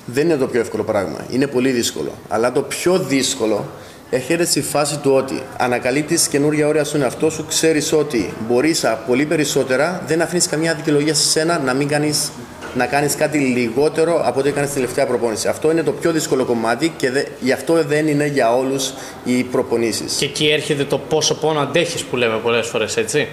δεν 0.06 0.24
είναι 0.24 0.36
το 0.36 0.46
πιο 0.46 0.60
εύκολο 0.60 0.82
πράγμα. 0.82 1.18
Είναι 1.30 1.46
πολύ 1.46 1.70
δύσκολο. 1.70 2.12
Αλλά 2.28 2.52
το 2.52 2.62
πιο 2.62 2.98
δύσκολο 2.98 3.64
έρχεται 4.10 4.44
στη 4.44 4.62
φάση 4.62 4.98
του 4.98 5.12
ότι 5.14 5.42
ανακαλύπτεις 5.56 6.28
καινούργια 6.28 6.66
όρια 6.66 6.84
στον 6.84 7.02
εαυτό 7.02 7.30
σου, 7.30 7.46
ξέρεις 7.48 7.92
ότι 7.92 8.32
μπορείς 8.48 8.84
πολύ 9.06 9.24
περισσότερα, 9.24 10.02
δεν 10.06 10.22
αφήνεις 10.22 10.46
καμία 10.46 10.74
δικαιολογία 10.74 11.14
σε 11.14 11.28
σένα 11.28 11.58
να 11.58 11.74
μην 11.74 11.88
κάνεις 11.88 12.30
να 12.74 12.86
κάνεις 12.86 13.14
κάτι 13.14 13.38
λιγότερο 13.38 14.22
από 14.24 14.38
ό,τι 14.40 14.48
έκανες 14.48 14.72
τελευταία 14.72 15.06
προπόνηση. 15.06 15.48
Αυτό 15.48 15.70
είναι 15.70 15.82
το 15.82 15.92
πιο 15.92 16.12
δύσκολο 16.12 16.44
κομμάτι 16.44 16.92
και 16.96 17.10
δε, 17.10 17.22
γι' 17.40 17.52
αυτό 17.52 17.84
δεν 17.84 18.06
είναι 18.06 18.26
για 18.26 18.56
όλους 18.56 18.92
οι 19.24 19.42
προπονήσεις. 19.42 20.12
Και 20.12 20.24
εκεί 20.24 20.48
έρχεται 20.48 20.84
το 20.84 20.98
πόσο 20.98 21.34
πόνο 21.34 21.60
αντέχεις 21.60 22.02
που 22.02 22.16
λέμε 22.16 22.38
πολλές 22.42 22.66
φορές, 22.66 22.96
έτσι. 22.96 23.28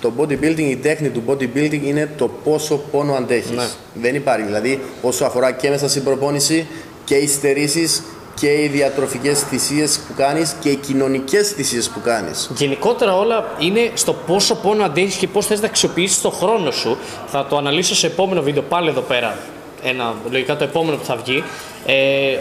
Το 0.00 0.12
bodybuilding, 0.18 0.58
η 0.58 0.76
τέχνη 0.76 1.08
του 1.08 1.22
bodybuilding 1.26 1.80
είναι 1.84 2.10
το 2.16 2.28
πόσο 2.44 2.76
πόνο 2.76 3.14
αντέχεις. 3.14 3.50
Ναι. 3.50 3.64
Δεν 3.94 4.14
υπάρχει. 4.14 4.44
Δηλαδή, 4.44 4.80
όσο 5.02 5.24
αφορά 5.24 5.52
και 5.52 5.68
μέσα 5.68 5.88
στην 5.88 6.04
προπόνηση 6.04 6.66
και 7.04 7.14
οι 7.14 7.26
στερήσεις 7.26 8.02
και 8.40 8.62
οι 8.62 8.68
διατροφικές 8.68 9.40
θυσίες 9.40 9.98
που 9.98 10.14
κάνεις 10.16 10.56
και 10.60 10.68
οι 10.68 10.76
κοινωνικές 10.76 11.48
θυσίες 11.48 11.88
που 11.88 12.00
κάνεις. 12.00 12.50
Γενικότερα 12.56 13.16
όλα 13.16 13.54
είναι 13.58 13.90
στο 13.94 14.12
πόσο 14.12 14.54
πόνο 14.54 14.84
αντέχεις 14.84 15.14
και 15.14 15.28
πώς 15.28 15.46
θες 15.46 15.60
να 15.60 15.66
αξιοποιήσεις 15.66 16.20
το 16.20 16.30
χρόνο 16.30 16.70
σου. 16.70 16.96
Θα 17.26 17.46
το 17.46 17.56
αναλύσω 17.56 17.94
σε 17.94 18.06
επόμενο 18.06 18.42
βίντεο 18.42 18.62
πάλι 18.62 18.88
εδώ 18.88 19.00
πέρα. 19.00 19.38
Ένα, 19.82 20.14
λογικά 20.30 20.56
το 20.56 20.64
επόμενο 20.64 20.96
που 20.96 21.04
θα 21.04 21.16
βγει. 21.16 21.44
Ε, 21.86 21.94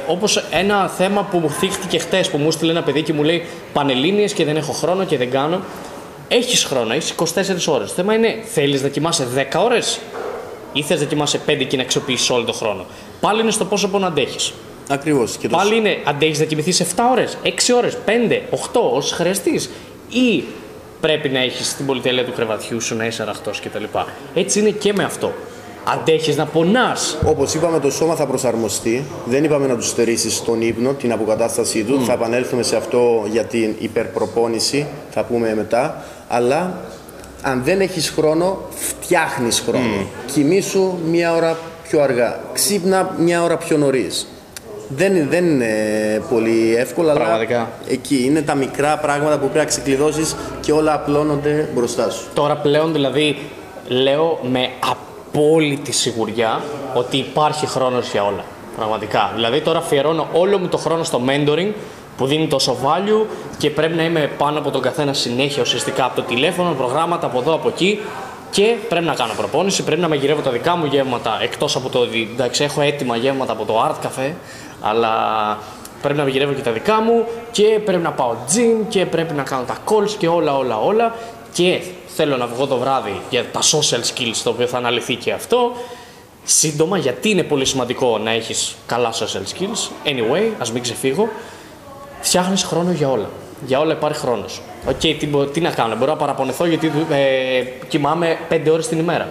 Όπως 0.07 0.43
ένα 0.51 0.87
θέμα 0.87 1.23
που 1.23 1.37
μου 1.37 1.49
θύχτηκε 1.49 1.97
χτες 1.97 2.29
που 2.29 2.37
μου 2.37 2.51
στείλε 2.51 2.71
ένα 2.71 2.83
παιδί 2.83 3.01
και 3.01 3.13
μου 3.13 3.23
λέει 3.23 3.45
Πανελλήνιες 3.73 4.33
και 4.33 4.45
δεν 4.45 4.57
έχω 4.57 4.71
χρόνο 4.71 5.05
και 5.05 5.17
δεν 5.17 5.31
κάνω. 5.31 5.61
Έχεις 6.27 6.63
χρόνο, 6.63 6.93
έχεις 6.93 7.11
24 7.11 7.67
ώρες. 7.67 7.87
Το 7.87 7.93
θέμα 7.95 8.13
είναι, 8.13 8.43
θέλεις 8.53 8.81
να 8.81 8.87
κοιμάσαι 8.87 9.27
10 9.35 9.63
ώρες 9.63 9.99
ή 10.73 10.81
θες 10.81 10.99
να 10.99 11.05
κοιμάσαι 11.05 11.39
5 11.45 11.63
και 11.67 11.77
να 11.77 11.81
αξιοποιήσεις 11.83 12.29
όλο 12.29 12.43
τον 12.43 12.55
χρόνο. 12.55 12.85
Πάλι 13.19 13.41
είναι 13.41 13.51
στο 13.51 13.65
πόσο 13.65 13.87
πόνο 13.87 14.07
αντέχεις. 14.07 14.53
Ακριβώς. 14.91 15.37
Και 15.37 15.47
το 15.47 15.57
Πάλι 15.57 15.75
είναι, 15.75 15.97
αντέχει 16.05 16.39
να 16.39 16.45
κοιμηθεί 16.45 16.71
7 16.71 16.83
ώρες, 17.11 17.37
6 17.43 17.73
ώρες, 17.73 17.97
5, 18.05 18.41
8, 18.49 18.81
όσο 18.93 19.15
χρειαστείς. 19.15 19.69
Ή 20.09 20.43
πρέπει 21.01 21.29
να 21.29 21.39
έχεις 21.39 21.75
την 21.75 21.85
πολυτέλεια 21.85 22.25
του 22.25 22.33
κρεβατιού 22.33 22.81
σου 22.81 22.95
να 22.95 23.05
είσαι 23.05 23.21
αραχτός 23.21 23.59
κτλ. 23.59 23.83
Έτσι 24.33 24.59
είναι 24.59 24.69
και 24.69 24.93
με 24.93 25.03
αυτό. 25.03 25.33
Αντέχει 25.83 26.33
να 26.33 26.45
πονάς. 26.45 27.17
Όπως 27.25 27.53
είπαμε, 27.53 27.79
το 27.79 27.91
σώμα 27.91 28.15
θα 28.15 28.25
προσαρμοστεί. 28.25 29.05
Δεν 29.25 29.43
είπαμε 29.43 29.67
να 29.67 29.75
τους 29.75 29.87
στερήσεις 29.87 30.43
τον 30.43 30.61
ύπνο, 30.61 30.93
την 30.93 31.11
αποκατάστασή 31.11 31.83
του. 31.83 32.03
Θα 32.05 32.13
επανέλθουμε 32.13 32.63
σε 32.63 32.75
αυτό 32.75 33.25
για 33.31 33.43
την 33.43 33.75
υπερπροπόνηση, 33.79 34.87
θα 35.09 35.23
πούμε 35.23 35.55
μετά. 35.55 36.03
Αλλά 36.27 36.81
αν 37.41 37.61
δεν 37.63 37.81
έχεις 37.81 38.09
χρόνο, 38.09 38.61
φτιάχνεις 38.75 39.59
χρόνο. 39.59 40.05
Κοιμήσου 40.33 40.97
μία 41.05 41.35
ώρα 41.35 41.57
πιο 41.89 42.01
αργά. 42.01 42.39
Ξύπνα 42.53 43.15
μία 43.17 43.43
ώρα 43.43 43.57
πιο 43.57 43.77
νωρίς. 43.77 44.27
Δεν, 44.95 45.15
είναι- 45.15 45.25
δεν 45.29 45.45
είναι 45.45 45.67
πολύ 46.29 46.75
εύκολο, 46.77 47.09
αλλά 47.09 47.19
Πραγματικά. 47.19 47.69
εκεί 47.87 48.23
είναι 48.25 48.41
τα 48.41 48.55
μικρά 48.55 48.97
πράγματα 48.97 49.33
που 49.33 49.39
πρέπει 49.43 49.57
να 49.57 49.65
ξεκλειδώσεις 49.65 50.35
και 50.61 50.71
όλα 50.71 50.93
απλώνονται 50.93 51.69
μπροστά 51.73 52.09
σου. 52.09 52.23
Τώρα 52.33 52.55
πλέον 52.55 52.91
δηλαδή 52.93 53.37
λέω 53.87 54.39
με 54.51 54.69
απόλυτη 54.89 55.91
σιγουριά 55.91 56.61
ότι 56.93 57.17
υπάρχει 57.17 57.65
χρόνος 57.67 58.11
για 58.11 58.23
όλα. 58.23 58.43
Πραγματικά. 58.77 59.31
Δηλαδή 59.35 59.61
τώρα 59.61 59.79
αφιερώνω 59.79 60.27
όλο 60.33 60.57
μου 60.57 60.67
το 60.67 60.77
χρόνο 60.77 61.03
στο 61.03 61.21
mentoring 61.27 61.71
που 62.17 62.25
δίνει 62.25 62.47
τόσο 62.47 62.77
value 62.83 63.25
και 63.57 63.69
πρέπει 63.69 63.95
να 63.95 64.03
είμαι 64.03 64.29
πάνω 64.37 64.59
από 64.59 64.69
τον 64.71 64.81
καθένα 64.81 65.13
συνέχεια 65.13 65.61
ουσιαστικά 65.61 66.05
από 66.05 66.15
το 66.15 66.21
τηλέφωνο, 66.21 66.71
προγράμματα 66.77 67.25
από 67.25 67.39
εδώ, 67.39 67.53
από 67.53 67.67
εκεί 67.67 67.99
και 68.51 68.75
πρέπει 68.89 69.05
να 69.05 69.13
κάνω 69.13 69.33
προπόνηση, 69.37 69.83
πρέπει 69.83 70.01
να 70.01 70.07
μαγειρεύω 70.07 70.41
τα 70.41 70.51
δικά 70.51 70.75
μου 70.75 70.85
γεύματα 70.85 71.37
εκτός 71.41 71.75
από 71.75 71.89
το 71.89 71.99
ότι 71.99 72.29
εντάξει 72.33 72.63
έχω 72.63 72.81
έτοιμα 72.81 73.15
γεύματα 73.15 73.51
από 73.51 73.65
το 73.65 73.85
Art 73.89 74.05
Cafe 74.05 74.31
αλλά 74.81 75.13
πρέπει 76.01 76.17
να 76.17 76.23
μαγειρεύω 76.23 76.53
και 76.53 76.61
τα 76.61 76.71
δικά 76.71 77.01
μου 77.01 77.25
και 77.51 77.79
πρέπει 77.85 78.01
να 78.03 78.11
πάω 78.11 78.35
gym 78.53 78.85
και 78.89 79.05
πρέπει 79.05 79.33
να 79.33 79.43
κάνω 79.43 79.63
τα 79.63 79.77
calls 79.85 80.09
και 80.17 80.27
όλα 80.27 80.57
όλα 80.57 80.77
όλα. 80.79 81.15
Και 81.53 81.81
θέλω 82.07 82.37
να 82.37 82.47
βγω 82.47 82.67
το 82.67 82.77
βράδυ 82.77 83.21
για 83.29 83.45
τα 83.51 83.59
social 83.59 83.99
skills 84.13 84.35
το 84.43 84.49
οποίο 84.49 84.67
θα 84.67 84.77
αναλυθεί 84.77 85.15
και 85.15 85.31
αυτό. 85.31 85.71
Σύντομα 86.43 86.97
γιατί 86.97 87.29
είναι 87.29 87.43
πολύ 87.43 87.65
σημαντικό 87.65 88.17
να 88.17 88.31
έχεις 88.31 88.75
καλά 88.85 89.13
social 89.13 89.43
skills. 89.53 90.07
Anyway 90.09 90.49
ας 90.59 90.71
μην 90.71 90.81
ξεφύγω. 90.81 91.29
Φτιάχνεις 92.21 92.63
χρόνο 92.63 92.91
για 92.91 93.09
όλα. 93.09 93.29
Για 93.65 93.79
όλα 93.79 93.93
υπάρχει 93.93 94.19
χρόνος. 94.19 94.61
Οκ, 94.89 94.99
τι, 94.99 95.27
μπο- 95.27 95.45
τι 95.45 95.61
να 95.61 95.69
κάνω, 95.69 95.95
μπορώ 95.95 96.11
να 96.11 96.17
παραπονεθώ 96.17 96.65
γιατί 96.65 96.91
ε, 97.11 97.61
κοιμάμαι 97.87 98.37
5 98.49 98.61
ώρες 98.71 98.87
την 98.87 98.99
ημέρα 98.99 99.27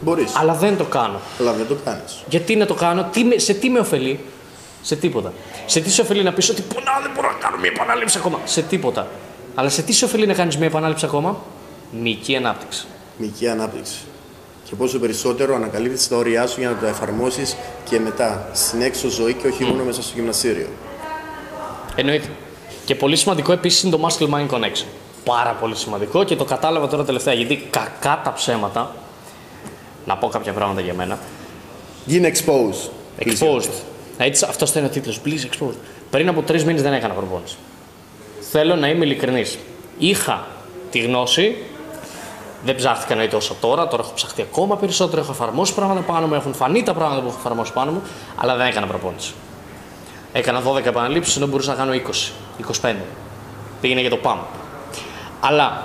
Μπορείς. 0.00 0.36
αλλά 0.36 0.54
δεν 0.54 0.76
το 0.76 0.84
κάνω 0.84 1.20
Αλλά 1.40 1.52
δεν 1.52 1.66
το 1.66 1.76
κάνεις. 1.84 2.22
γιατί 2.28 2.56
να 2.56 2.66
το 2.66 2.74
κάνω, 2.74 3.08
τι 3.12 3.24
με- 3.24 3.38
σε 3.38 3.54
τι 3.54 3.70
με 3.70 3.78
ωφελεί; 3.78 4.20
Σε 4.82 4.96
τίποτα. 4.96 5.32
Σε 5.66 5.80
τι 5.80 5.90
σε 5.90 6.00
ωφελεί 6.00 6.22
να 6.22 6.32
πεις 6.32 6.48
ότι 6.50 6.62
πονάω, 6.62 7.00
δεν 7.02 7.10
μπορώ 7.14 7.28
να 7.28 7.34
κάνω 7.38 7.56
μια 7.56 7.70
επανάληψη 7.74 8.18
ακόμα. 8.18 8.38
Σε 8.44 8.62
τίποτα. 8.62 9.06
Αλλά 9.54 9.68
σε 9.68 9.82
τι 9.82 9.92
σε 9.92 10.04
ωφελεί 10.04 10.26
να 10.26 10.34
κάνεις 10.34 10.56
μια 10.56 10.66
επανάληψη 10.66 11.04
ακόμα; 11.04 11.40
Μυϊκή 12.00 12.36
ανάπτυξη. 12.36 12.86
Μυϊκή 13.16 13.48
ανάπτυξη. 13.48 13.96
Και 14.64 14.74
πόσο 14.74 14.98
περισσότερο 14.98 15.54
ανακαλύπτεις 15.54 16.08
τα 16.08 16.16
όρια 16.16 16.46
σου 16.46 16.60
για 16.60 16.68
να 16.70 16.76
τα 16.76 16.86
εφαρμόσεις 16.88 17.56
και 17.90 18.00
μετά 18.00 18.48
στην 18.52 18.82
έξω 18.82 19.08
ζωή 19.08 19.32
και 19.34 19.46
όχι 19.46 19.64
μόνο 19.64 19.82
μέσα 19.84 20.02
στο 20.02 20.12
γυμναστήριο. 20.14 20.66
Εννοείται. 21.96 22.28
Και 22.84 22.94
πολύ 22.94 23.16
σημαντικό 23.16 23.52
επίσης 23.52 23.82
είναι 23.82 23.96
το 23.96 24.06
muscle 24.08 24.28
mind 24.34 24.48
connection. 24.56 24.86
Πάρα 25.24 25.50
πολύ 25.60 25.76
σημαντικό 25.76 26.24
και 26.24 26.36
το 26.36 26.44
κατάλαβα 26.44 26.88
τώρα 26.88 27.04
τελευταία 27.04 27.34
γιατί 27.34 27.56
κακά 27.70 28.20
τα 28.24 28.32
ψέματα. 28.32 28.94
Να 30.08 30.16
πω 30.16 30.28
κάποια 30.28 30.52
πράγματα 30.52 30.80
για 30.80 30.94
μένα. 30.94 31.18
Γίνε 32.04 32.32
exposed. 32.34 32.90
Exposed. 33.18 33.70
Έτσι, 34.18 34.46
αυτό 34.48 34.66
θα 34.66 34.78
είναι 34.78 34.88
ο 34.88 34.90
τίτλος. 34.90 35.20
Please 35.24 35.46
exposed. 35.50 35.76
Πριν 36.10 36.28
από 36.28 36.42
τρεις 36.42 36.64
μήνες 36.64 36.82
δεν 36.82 36.92
έκανα 36.92 37.14
προπόνηση. 37.14 37.56
Θέλω 38.40 38.76
να 38.76 38.88
είμαι 38.88 39.04
ειλικρινής. 39.04 39.58
Είχα 39.98 40.46
τη 40.90 40.98
γνώση, 40.98 41.56
δεν 42.64 42.74
ψάχτηκα 42.74 43.14
να 43.14 43.36
όσο 43.36 43.56
τώρα, 43.60 43.88
τώρα 43.88 44.02
έχω 44.02 44.12
ψαχτεί 44.14 44.42
ακόμα 44.42 44.76
περισσότερο, 44.76 45.20
έχω 45.20 45.32
εφαρμόσει 45.32 45.74
πράγματα 45.74 46.00
πάνω 46.00 46.26
μου, 46.26 46.34
έχουν 46.34 46.54
φανεί 46.54 46.82
τα 46.82 46.94
πράγματα 46.94 47.20
που 47.20 47.28
έχω 47.28 47.36
εφαρμόσει 47.38 47.72
πάνω 47.72 47.90
μου, 47.90 48.02
αλλά 48.36 48.56
δεν 48.56 48.66
έκανα 48.66 48.86
προπόνηση. 48.86 49.32
Έκανα 50.32 50.62
12 50.62 50.84
επαναλήψεις 50.84 51.36
ενώ 51.36 51.46
μπορούσα 51.46 51.70
να 51.70 51.76
κάνω 51.76 51.92
20, 51.92 52.32
25. 52.82 52.94
Πήγαινε 53.80 54.00
για 54.00 54.10
το 54.10 54.18
pump. 54.22 54.38
Αλλά 55.40 55.82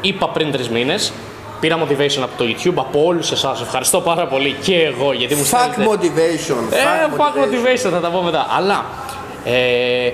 είπα 0.00 0.28
πριν 0.28 0.52
τρεις 0.52 0.68
μήνες, 0.68 1.12
πήρα 1.62 1.78
motivation 1.78 2.22
από 2.22 2.36
το 2.36 2.44
YouTube, 2.44 2.74
από 2.74 3.04
όλους 3.04 3.32
εσάς. 3.32 3.60
Ευχαριστώ 3.60 4.00
πάρα 4.00 4.26
πολύ 4.26 4.56
και 4.62 4.82
εγώ 4.82 5.12
γιατί 5.12 5.34
μου 5.34 5.44
στέλνετε. 5.44 5.84
Fuck 5.84 5.92
motivation. 5.92 6.72
Ε, 6.72 7.16
fuck 7.16 7.44
motivation. 7.44 7.90
θα 7.90 8.00
τα 8.00 8.08
πω 8.08 8.22
μετά. 8.22 8.46
Αλλά 8.56 8.84
ε, 9.44 10.10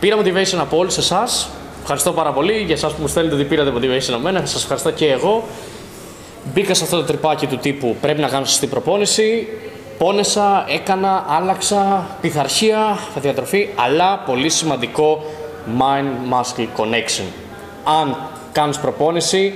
πήρα 0.00 0.16
motivation 0.16 0.58
από 0.58 0.76
όλους 0.76 0.96
εσάς. 0.96 1.48
Ευχαριστώ 1.80 2.12
πάρα 2.12 2.32
πολύ 2.32 2.58
για 2.58 2.74
εσάς 2.74 2.92
που 2.92 3.00
μου 3.00 3.08
στέλνετε 3.08 3.34
ότι 3.34 3.44
πήρατε 3.44 3.72
motivation 3.76 4.12
από 4.12 4.22
μένα. 4.22 4.46
Σας 4.46 4.62
ευχαριστώ 4.62 4.90
και 4.90 5.06
εγώ. 5.10 5.44
Μπήκα 6.54 6.74
σε 6.74 6.84
αυτό 6.84 6.96
το 6.96 7.02
τρυπάκι 7.02 7.46
του 7.46 7.56
τύπου 7.56 7.96
πρέπει 8.00 8.20
να 8.20 8.28
κάνω 8.28 8.44
σωστή 8.44 8.66
προπόνηση. 8.66 9.48
Πόνεσα, 9.98 10.64
έκανα, 10.68 11.24
άλλαξα, 11.28 12.06
πειθαρχία, 12.20 12.98
διατροφή, 13.14 13.68
αλλά 13.74 14.18
πολύ 14.18 14.48
σημαντικό 14.48 15.24
mind-muscle 15.78 16.66
connection. 16.76 17.24
Αν 18.00 18.16
κάνεις 18.52 18.78
προπόνηση, 18.78 19.54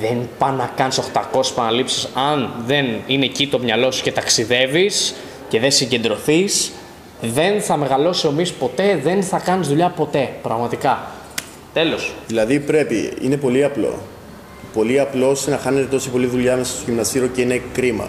δεν 0.00 0.28
πάνε 0.38 0.56
να 0.56 0.70
κάνεις 0.76 1.00
800 1.34 1.40
επαναλήψεις 1.50 2.08
αν 2.14 2.50
δεν 2.66 2.86
είναι 3.06 3.24
εκεί 3.24 3.48
το 3.48 3.58
μυαλό 3.58 3.90
σου 3.90 4.02
και 4.02 4.12
ταξιδεύεις 4.12 5.14
και 5.48 5.60
δεν 5.60 5.70
συγκεντρωθείς, 5.70 6.72
δεν 7.20 7.60
θα 7.60 7.76
μεγαλώσει 7.76 8.26
ο 8.26 8.30
μυς 8.30 8.52
ποτέ, 8.52 9.00
δεν 9.02 9.22
θα 9.22 9.38
κάνεις 9.38 9.68
δουλειά 9.68 9.88
ποτέ, 9.88 10.28
πραγματικά. 10.42 11.10
Τέλος. 11.72 12.12
Δηλαδή 12.26 12.60
πρέπει, 12.60 13.12
είναι 13.20 13.36
πολύ 13.36 13.64
απλό. 13.64 13.98
Πολύ 14.72 15.00
απλό 15.00 15.36
να 15.46 15.58
χάνετε 15.58 15.86
τόση 15.86 16.08
πολλή 16.08 16.26
δουλειά 16.26 16.56
μέσα 16.56 16.74
στο 16.74 16.82
γυμναστήριο 16.86 17.28
και 17.28 17.40
είναι 17.40 17.62
κρίμα 17.72 18.08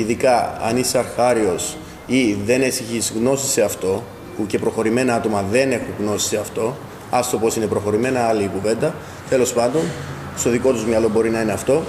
ειδικά 0.00 0.58
αν 0.62 0.76
είσαι 0.76 0.98
αρχάριος 0.98 1.76
ή 2.06 2.32
δεν 2.44 2.62
έχεις 2.62 3.12
γνώση 3.16 3.46
σε 3.46 3.62
αυτό, 3.62 4.02
που 4.36 4.46
και 4.46 4.58
προχωρημένα 4.58 5.14
άτομα 5.14 5.44
δεν 5.50 5.72
έχουν 5.72 5.94
γνώση 5.98 6.28
σε 6.28 6.36
αυτό, 6.36 6.76
άστο 7.10 7.38
πώς 7.38 7.56
είναι 7.56 7.66
προχωρημένα, 7.66 8.20
άλλη 8.20 8.42
η 8.42 8.50
κουβέντα, 8.54 8.94
τέλος 9.28 9.52
πάντων, 9.52 9.82
στο 10.40 10.50
δικό 10.50 10.72
τους 10.72 10.84
μυαλό 10.84 11.08
μπορεί 11.08 11.30
να 11.30 11.40
είναι 11.40 11.52
αυτό. 11.52 11.82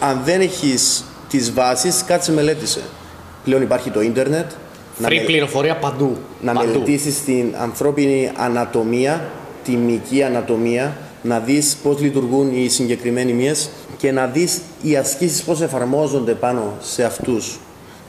Αν 0.00 0.20
δεν 0.24 0.40
έχεις 0.40 1.04
τις 1.28 1.52
βάσεις, 1.52 2.04
κάτσε 2.06 2.32
μελέτησε. 2.32 2.80
Πλέον 3.44 3.62
υπάρχει 3.62 3.90
το 3.90 4.00
ίντερνετ. 4.00 4.50
Free 4.50 5.18
να 5.18 5.24
πληροφορία 5.24 5.76
παντού. 5.76 6.16
Να 6.40 6.52
μελετήσεις 6.52 7.24
την 7.24 7.54
ανθρώπινη 7.58 8.30
ανατομία, 8.36 9.30
τη 9.64 9.72
μυϊκή 9.76 10.22
ανατομία, 10.22 10.96
να 11.22 11.38
δεις 11.38 11.76
πώς 11.82 12.00
λειτουργούν 12.00 12.56
οι 12.56 12.68
συγκεκριμένοι 12.68 13.32
μύες 13.32 13.70
και 13.96 14.12
να 14.12 14.26
δεις 14.26 14.60
οι 14.82 14.96
ασκήσεις 14.96 15.42
πώς 15.42 15.60
εφαρμόζονται 15.60 16.32
πάνω 16.32 16.76
σε 16.80 17.04
αυτούς. 17.04 17.58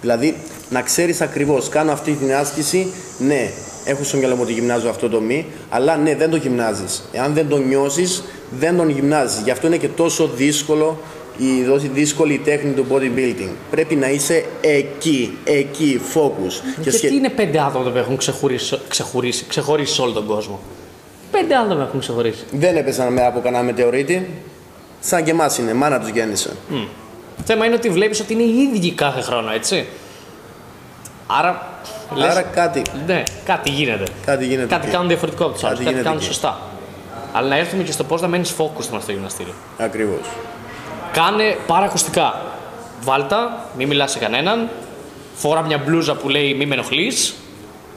Δηλαδή, 0.01 0.35
να 0.69 0.81
ξέρεις 0.81 1.21
ακριβώς, 1.21 1.69
κάνω 1.69 1.91
αυτή 1.91 2.11
την 2.11 2.33
άσκηση, 2.33 2.87
ναι, 3.17 3.51
έχω 3.85 4.03
στο 4.03 4.17
μυαλό 4.17 4.35
μου 4.35 4.41
ότι 4.43 4.53
γυμνάζω 4.53 4.89
αυτό 4.89 5.09
το 5.09 5.19
μη, 5.19 5.45
αλλά 5.69 5.97
ναι, 5.97 6.15
δεν 6.15 6.29
το 6.29 6.35
γυμνάζεις. 6.37 7.03
Εάν 7.11 7.33
δεν 7.33 7.49
το 7.49 7.57
νιώσεις, 7.57 8.23
δεν 8.59 8.77
τον 8.77 8.89
γυμνάζεις. 8.89 9.41
Γι' 9.43 9.51
αυτό 9.51 9.67
είναι 9.67 9.77
και 9.77 9.87
τόσο 9.87 10.27
δύσκολο 10.35 10.97
η 11.37 11.63
δόση 11.63 11.87
δύσκολη 11.87 12.41
τέχνη 12.43 12.71
του 12.71 12.85
bodybuilding. 12.91 13.49
Πρέπει 13.71 13.95
να 13.95 14.09
είσαι 14.09 14.45
εκεί, 14.61 15.37
εκεί, 15.43 16.01
focus. 16.13 16.81
Και, 16.81 16.89
και 16.89 17.07
τι 17.07 17.15
είναι 17.15 17.29
πέντε 17.29 17.59
άτομα 17.59 17.91
που 17.91 17.97
έχουν 17.97 18.17
ξεχωρίσει, 18.17 18.79
ξεχωρίσει, 18.87 19.45
ξεχωρίσει 19.47 20.01
όλο 20.01 20.11
τον 20.11 20.25
κόσμο; 20.25 20.59
Πέντε 21.31 21.55
άτομα 21.55 21.83
έχουν 21.83 21.99
ξεχωρίσει. 21.99 22.43
Δεν 22.51 22.77
έπεσαν 22.77 23.13
με 23.13 23.25
από 23.25 23.39
κανένα 23.39 23.63
μετεωρίτη. 23.63 24.29
Σαν 24.99 25.23
και 25.23 25.31
εμάς 25.31 25.57
είναι, 25.57 25.73
μάνα 25.73 25.99
τους 25.99 26.09
γέννησε. 26.09 26.49
Mm. 26.71 26.87
Θέμα 27.45 27.65
είναι 27.65 27.75
ότι 27.75 27.89
βλέπεις 27.89 28.19
ότι 28.19 28.33
είναι 28.33 28.43
οι 28.43 28.69
ίδιοι 28.73 28.91
κάθε 28.91 29.21
χρόνο, 29.21 29.51
έτσι. 29.51 29.85
Άρα. 31.27 31.72
Άρα 32.29 32.41
κάτι. 32.41 32.81
Ναι, 33.05 33.23
κάτι 33.45 33.69
γίνεται. 33.69 34.03
Κάτι 34.25 34.45
γίνεται. 34.45 34.67
Κάτι 34.67 34.87
κάνουν 34.87 35.07
διαφορετικό 35.07 35.43
από 35.43 35.53
τους 35.53 35.63
άλλους. 35.63 35.83
Κάτι, 35.83 36.01
κάνουν 36.01 36.21
σωστά. 36.21 36.59
Αλλά 37.33 37.47
να 37.47 37.57
έρθουμε 37.57 37.83
και 37.83 37.91
στο 37.91 38.03
πώς 38.03 38.21
να 38.21 38.27
μένεις 38.27 38.53
focus 38.57 38.83
στο 39.01 39.11
γυμναστήριο. 39.11 39.53
Ακριβώς. 39.77 40.27
Κάνε 41.11 41.57
πάρα 41.67 41.85
ακουστικά. 41.85 42.41
Βάλτα, 43.01 43.65
μην 43.77 43.87
μιλάς 43.87 44.11
σε 44.11 44.19
κανέναν. 44.19 44.69
Φόρα 45.35 45.61
μια 45.61 45.77
μπλούζα 45.77 46.15
που 46.15 46.29
λέει 46.29 46.53
Μη 46.53 46.65
με 46.65 46.73
ενοχλείς 46.73 47.33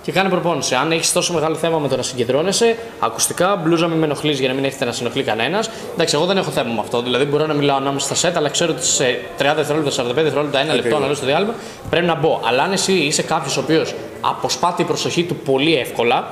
και 0.07 0.13
κάνει 0.13 0.29
προπόνηση. 0.29 0.75
Αν 0.75 0.93
έχεις 0.93 1.13
τόσο 1.13 1.33
μεγάλο 1.33 1.55
θέμα 1.55 1.79
με 1.79 1.89
το 1.89 1.97
να 1.97 2.03
συγκεντρώνεσαι, 2.03 2.77
ακουστικά, 2.99 3.57
μπλούζα 3.57 3.87
μην 3.87 3.99
με 3.99 4.05
ενοχλείς 4.05 4.39
για 4.39 4.49
να 4.49 4.55
μην 4.55 4.65
έχετε 4.65 4.85
να 4.85 4.93
συνοχλεί 4.93 5.23
κανένας. 5.23 5.71
Εντάξει, 5.95 6.15
εγώ 6.15 6.25
δεν 6.25 6.37
έχω 6.37 6.51
θέμα 6.51 6.73
με 6.73 6.81
αυτό. 6.81 7.03
Δηλαδή 7.03 7.25
μπορώ 7.25 7.47
να 7.47 7.55
μιλάω 7.55 7.77
ανάμεσα 7.77 8.07
στα 8.07 8.15
σετ, 8.15 8.37
αλλά 8.37 8.49
ξέρω 8.49 8.73
ότι 8.73 8.85
σε 8.85 9.21
30 9.39 9.53
δευτερόλεπτα, 9.57 10.05
45 10.05 10.15
δευτερόλεπτα, 10.15 10.59
ένα 10.59 10.75
λεπτό 10.75 10.99
να 10.99 11.07
λέω 11.07 11.15
στο 11.15 11.27
διάλειμμα 11.27 11.55
πρέπει 11.91 12.07
να 12.07 12.15
μπω. 12.15 12.41
Αλλά 12.45 12.63
αν 12.63 12.73
εσύ 12.73 12.93
είσαι 12.93 13.23
κάποιος 13.23 13.57
ο 13.57 13.61
οποίος 13.61 13.95
αποσπά 14.21 14.73
την 14.77 14.87
προσοχή 14.87 15.25
του 15.25 15.37
πολύ 15.37 15.77
εύκολα, 15.77 16.31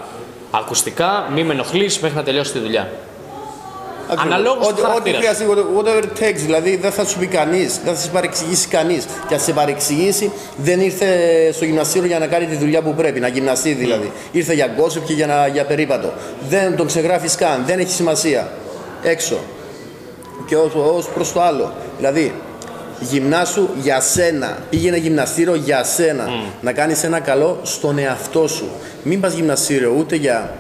ακουστικά, 0.50 1.28
μην 1.34 1.46
με 1.46 1.52
ενοχλείς 1.52 1.98
μέχρι 1.98 2.16
να 2.16 2.22
τελειώσει 2.22 2.52
τη 2.52 2.58
δουλειά. 2.58 2.90
Αναλόγως 4.08 4.68
Ό,τι 4.96 5.12
χρειαστεί, 5.12 5.44
whatever 5.76 6.02
it 6.02 6.22
takes. 6.22 6.36
Δηλαδή 6.44 6.76
δεν 6.76 6.92
θα 6.92 7.04
σου 7.04 7.18
πει 7.18 7.26
κανείς, 7.26 7.80
δεν 7.84 7.94
θα 7.94 8.00
σε 8.00 8.08
παρεξηγήσει 8.08 8.68
κανείς. 8.68 9.06
Και 9.28 9.34
αν 9.34 9.40
σε 9.40 9.52
παρεξηγήσει, 9.52 10.32
δεν 10.56 10.80
ήρθε 10.80 11.06
στο 11.52 11.64
γυμναστήριο 11.64 12.08
για 12.08 12.18
να 12.18 12.26
κάνει 12.26 12.46
τη 12.46 12.56
δουλειά 12.56 12.82
που 12.82 12.94
πρέπει, 12.94 13.20
να 13.20 13.28
γυμναστεί 13.28 13.72
δηλαδή. 13.72 14.12
Mm. 14.14 14.36
Ήρθε 14.36 14.54
για 14.54 14.66
γκόσεπ 14.66 15.04
και 15.04 15.12
για, 15.12 15.26
να, 15.26 15.46
για 15.46 15.64
περίπατο. 15.64 16.12
Δεν 16.48 16.76
τον 16.76 16.86
ξεγράφεις 16.86 17.34
καν, 17.34 17.62
δεν 17.66 17.78
έχει 17.78 17.92
σημασία. 17.92 18.48
Έξω. 19.02 19.38
Και 20.46 20.56
ως 20.56 21.08
προς 21.14 21.32
το 21.32 21.42
άλλο. 21.42 21.72
Δηλαδή, 21.96 22.34
γυμνάσου 23.00 23.68
για 23.80 24.00
σένα. 24.00 24.58
Πήγαινε 24.70 24.96
γυμναστήριο 24.96 25.54
για 25.54 25.84
σένα. 25.84 26.24
Mm. 26.26 26.52
Να 26.60 26.72
κάνεις 26.72 27.04
ένα 27.04 27.20
καλό 27.20 27.60
στον 27.62 27.98
εαυτό 27.98 28.48
σου. 28.48 28.68
Μην 29.02 29.20
πας 29.20 29.32
γυμναστήριο 29.32 29.94
ούτε 29.98 30.16
για 30.16 30.52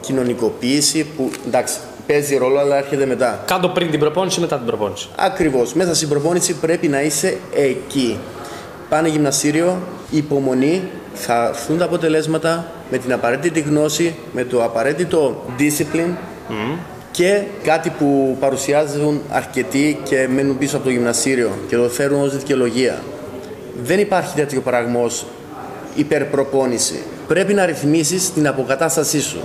κοινωνικοποίηση 0.00 1.06
που 1.16 1.30
εντάξει 1.46 1.74
παίζει 2.08 2.36
ρόλο, 2.36 2.58
αλλά 2.58 2.76
έρχεται 2.76 3.06
μετά. 3.06 3.42
Κάτω 3.46 3.68
πριν 3.68 3.90
την 3.90 4.00
προπόνηση, 4.00 4.40
μετά 4.40 4.56
την 4.56 4.66
προπόνηση; 4.66 5.08
Ακριβώς. 5.16 5.72
Μέσα 5.74 5.94
στην 5.94 6.08
προπόνηση 6.08 6.54
πρέπει 6.54 6.88
να 6.88 7.02
είσαι 7.02 7.36
εκεί. 7.54 8.18
Πάνε 8.88 9.08
γυμναστήριο, 9.08 9.78
υπομονή, 10.10 10.82
θα 11.14 11.46
έρθουν 11.48 11.78
τα 11.78 11.84
αποτελέσματα 11.84 12.66
με 12.90 12.98
την 12.98 13.12
απαραίτητη 13.12 13.60
γνώση, 13.60 14.14
με 14.32 14.44
το 14.44 14.64
απαραίτητο 14.64 15.44
discipline 15.58 16.14
και 17.10 17.42
κάτι 17.62 17.90
που 17.98 18.36
παρουσιάζουν 18.40 19.20
αρκετοί 19.30 20.00
και 20.04 20.28
μένουν 20.34 20.58
πίσω 20.58 20.76
από 20.76 20.84
το 20.84 20.90
γυμναστήριο 20.90 21.50
και 21.68 21.76
το 21.76 21.88
φέρουν 21.88 22.20
ως 22.22 22.36
δικαιολογία. 22.36 23.02
Δεν 23.82 23.98
υπάρχει 23.98 24.34
τέτοιο 24.34 24.60
πράγμα 24.60 25.00
ως 25.00 25.26
υπερπροπόνηση. 25.94 27.02
Πρέπει 27.28 27.54
να 27.54 27.66
ρυθμίσεις 27.66 28.32
την 28.32 28.46
αποκατάστασή 28.46 29.20
σου 29.20 29.40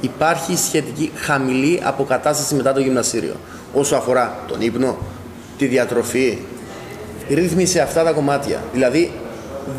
υπάρχει 0.00 0.56
σχετική 0.56 1.12
χαμηλή 1.14 1.80
αποκατάσταση 1.84 2.54
μετά 2.54 2.72
το 2.72 2.80
γυμναστήριο. 2.80 3.34
Όσο 3.74 3.96
αφορά 3.96 4.38
τον 4.46 4.60
ύπνο, 4.60 4.96
τη 5.58 5.66
διατροφή, 5.66 6.38
ρύθμισε 7.28 7.80
αυτά 7.80 8.04
τα 8.04 8.12
κομμάτια. 8.12 8.62
Δηλαδή, 8.72 9.12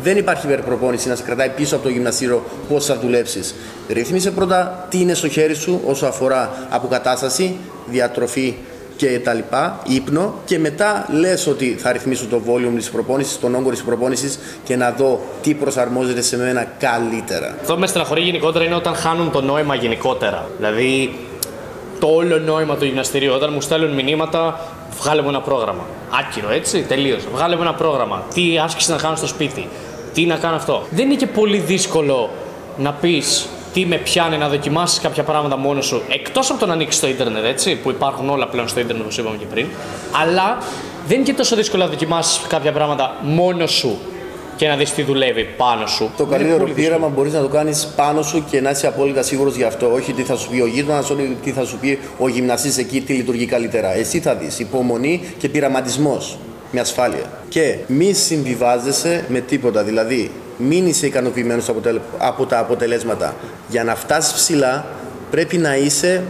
δεν 0.02 0.16
υπάρχει 0.16 0.46
υπερπροπόνηση 0.46 1.08
να 1.08 1.14
σε 1.14 1.22
κρατάει 1.22 1.48
πίσω 1.48 1.74
από 1.74 1.84
το 1.84 1.90
γυμναστήριο 1.90 2.44
πώς 2.68 2.86
θα 2.86 2.98
δουλέψεις. 2.98 3.54
Ρύθμισε 3.88 4.30
πρώτα 4.30 4.86
τι 4.90 5.00
είναι 5.00 5.14
στο 5.14 5.28
χέρι 5.28 5.54
σου 5.54 5.80
όσο 5.86 6.06
αφορά 6.06 6.66
αποκατάσταση, 6.70 7.56
διατροφή 7.90 8.54
και 9.02 9.18
τα 9.18 9.34
λοιπά, 9.34 9.80
ύπνο 9.86 10.34
και 10.44 10.58
μετά 10.58 11.06
λες 11.10 11.46
ότι 11.46 11.76
θα 11.78 11.92
ρυθμίσω 11.92 12.26
το 12.26 12.40
volume 12.46 12.76
της 12.76 12.90
προπόνησης, 12.90 13.40
τον 13.40 13.54
όγκο 13.54 13.70
της 13.70 13.82
προπόνησης 13.82 14.38
και 14.64 14.76
να 14.76 14.90
δω 14.90 15.20
τι 15.42 15.54
προσαρμόζεται 15.54 16.22
σε 16.22 16.36
μένα 16.36 16.64
καλύτερα. 16.78 17.56
Αυτό 17.60 17.74
που 17.74 17.80
με 17.80 17.86
στεναχωρεί 17.86 18.20
γενικότερα 18.20 18.64
είναι 18.64 18.74
όταν 18.74 18.94
χάνουν 18.94 19.30
το 19.30 19.40
νόημα 19.40 19.74
γενικότερα. 19.74 20.48
Δηλαδή 20.56 21.14
το 21.98 22.06
όλο 22.06 22.38
νόημα 22.38 22.76
του 22.76 22.84
γυμναστηρίου. 22.84 23.32
Όταν 23.34 23.52
μου 23.52 23.60
στέλνουν 23.60 23.94
μηνύματα, 23.94 24.60
βγάλε 25.00 25.22
μου 25.22 25.28
ένα 25.28 25.40
πρόγραμμα. 25.40 25.86
Άκυρο, 26.18 26.50
έτσι, 26.50 26.82
τελείως. 26.82 27.22
Βγάλε 27.32 27.56
μου 27.56 27.62
ένα 27.62 27.74
πρόγραμμα. 27.74 28.22
Τι 28.34 28.58
άσκηση 28.58 28.90
να 28.90 28.96
κάνω 28.96 29.16
στο 29.16 29.26
σπίτι. 29.26 29.68
Τι 30.14 30.26
να 30.26 30.36
κάνω 30.36 30.56
αυτό. 30.56 30.86
Δεν 30.90 31.06
είναι 31.06 31.14
και 31.14 31.26
πολύ 31.26 31.58
δύσκολο 31.58 32.30
να 32.78 32.92
πεις 32.92 33.48
τι 33.72 33.86
με 33.86 33.96
πιάνει 33.96 34.36
να 34.36 34.48
δοκιμάσεις 34.48 34.98
κάποια 35.00 35.22
πράγματα 35.22 35.56
μόνος 35.56 35.86
σου. 35.86 36.02
Εκτός 36.08 36.50
από 36.50 36.60
το 36.60 36.66
να 36.66 36.72
ανοίξεις 36.72 37.00
το 37.00 37.08
Ιντερνετ, 37.08 37.44
έτσι, 37.44 37.76
που 37.76 37.90
υπάρχουν 37.90 38.28
όλα 38.30 38.48
πλέον 38.48 38.68
στο 38.68 38.80
Ιντερνετ, 38.80 39.02
όπως 39.02 39.18
είπαμε 39.18 39.36
και 39.36 39.44
πριν. 39.44 39.66
Αλλά 40.22 40.58
δεν 41.06 41.16
είναι 41.16 41.26
και 41.26 41.32
τόσο 41.32 41.56
δύσκολο 41.56 41.82
να 41.84 41.88
δοκιμάσεις 41.90 42.40
κάποια 42.48 42.72
πράγματα 42.72 43.16
μόνος 43.22 43.72
σου 43.72 43.98
και 44.56 44.68
να 44.68 44.76
δεις 44.76 44.92
τι 44.94 45.02
δουλεύει 45.02 45.44
πάνω 45.56 45.86
σου. 45.86 46.10
Το 46.16 46.22
Είναι 46.22 46.32
καλύτερο 46.32 46.58
πολύ 46.58 46.72
δύσκολο. 46.72 46.96
πείραμα 46.96 47.14
μπορείς 47.14 47.32
να 47.32 47.40
το 47.40 47.48
κάνεις 47.48 47.88
πάνω 47.96 48.22
σου 48.22 48.44
και 48.50 48.60
να 48.60 48.70
είσαι 48.70 48.86
απόλυτα 48.86 49.22
σίγουρος 49.22 49.54
γι' 49.56 49.64
αυτό. 49.64 49.92
Όχι 49.92 50.12
τι 50.12 50.22
θα 50.22 50.36
σου 50.36 50.50
πει 50.50 50.60
ο 50.60 50.66
γείτονας, 50.66 51.10
όχι 51.10 51.36
τι 51.44 51.50
θα 51.52 51.64
σου 51.64 51.76
πει 51.78 51.98
ο 52.18 52.28
γυμναστής 52.28 52.78
εκεί, 52.78 53.00
τι 53.00 53.12
λειτουργεί 53.12 53.46
καλύτερα. 53.46 53.94
Εσύ 53.94 54.20
θα 54.20 54.34
δεις. 54.34 54.58
Υπομονή 54.58 55.20
και 55.38 55.48
πειραματισμός 55.48 56.36
με 56.70 56.80
ασφάλεια. 56.80 57.30
Και 57.48 57.76
μη 57.86 58.12
συμβιβάζεσαι 58.12 59.24
με 59.28 59.40
τίποτα. 59.40 59.82
Δηλαδή, 59.82 60.30
μην 60.56 60.86
είσαι 60.86 61.06
ικανοποιημένος 61.06 61.70
από 62.18 62.46
τα 62.46 62.58
αποτελέσματα. 62.58 63.34
Για 63.68 63.84
να 63.84 63.94
φτάσεις 63.94 64.32
ψηλά, 64.32 64.84
πρέπει 65.30 65.58
να 65.58 65.76
είσαι 65.76 66.22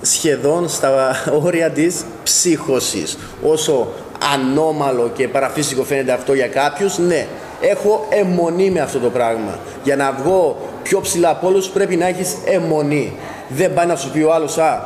σχεδόν 0.00 0.68
στα 0.68 1.10
όρια 1.44 1.70
της 1.70 2.04
ψύχωσης. 2.22 3.18
Όσο 3.42 3.88
ανώμαλο 4.34 5.10
και 5.14 5.28
παραφύσικο 5.28 5.82
φαίνεται 5.84 6.12
αυτό 6.12 6.34
για 6.34 6.48
κάποιους, 6.48 6.98
ναι, 6.98 7.26
έχω 7.60 8.06
αιμονή 8.08 8.70
με 8.70 8.80
αυτό 8.80 8.98
το 8.98 9.10
πράγμα. 9.10 9.58
Για 9.84 9.96
να 9.96 10.12
βγω 10.12 10.56
πιο 10.82 11.00
ψηλά 11.00 11.30
από 11.30 11.46
όλους 11.46 11.68
πρέπει 11.68 11.96
να 11.96 12.06
έχεις 12.06 12.36
αιμονή. 12.44 13.16
Δεν 13.48 13.74
πάει 13.74 13.86
να 13.86 13.96
σου 13.96 14.10
πει 14.10 14.22
ο 14.22 14.32
άλλος, 14.32 14.58
α, 14.58 14.84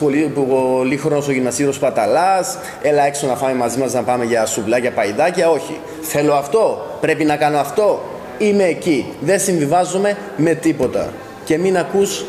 πολύ, 0.00 0.32
πολύ 0.48 0.96
χρόνο 0.96 1.20
στο 1.20 1.32
γυμναστήριο 1.32 1.72
σπαταλάς, 1.72 2.58
έλα 2.82 3.02
έξω 3.02 3.26
να 3.26 3.36
φάμε 3.36 3.54
μαζί 3.54 3.78
μας 3.78 3.92
να 3.92 4.02
πάμε 4.02 4.24
για 4.24 4.46
σουβλάκια, 4.46 4.92
παϊδάκια, 4.92 5.50
όχι. 5.50 5.80
Θέλω 6.02 6.34
αυτό, 6.34 6.86
πρέπει 7.00 7.24
να 7.24 7.36
κάνω 7.36 7.58
αυτό, 7.58 8.02
είμαι 8.38 8.64
εκεί. 8.64 9.12
Δεν 9.20 9.40
συμβιβάζομαι 9.40 10.16
με 10.36 10.54
τίποτα. 10.54 11.08
Και 11.44 11.58
μην 11.58 11.78
ακούς 11.78 12.24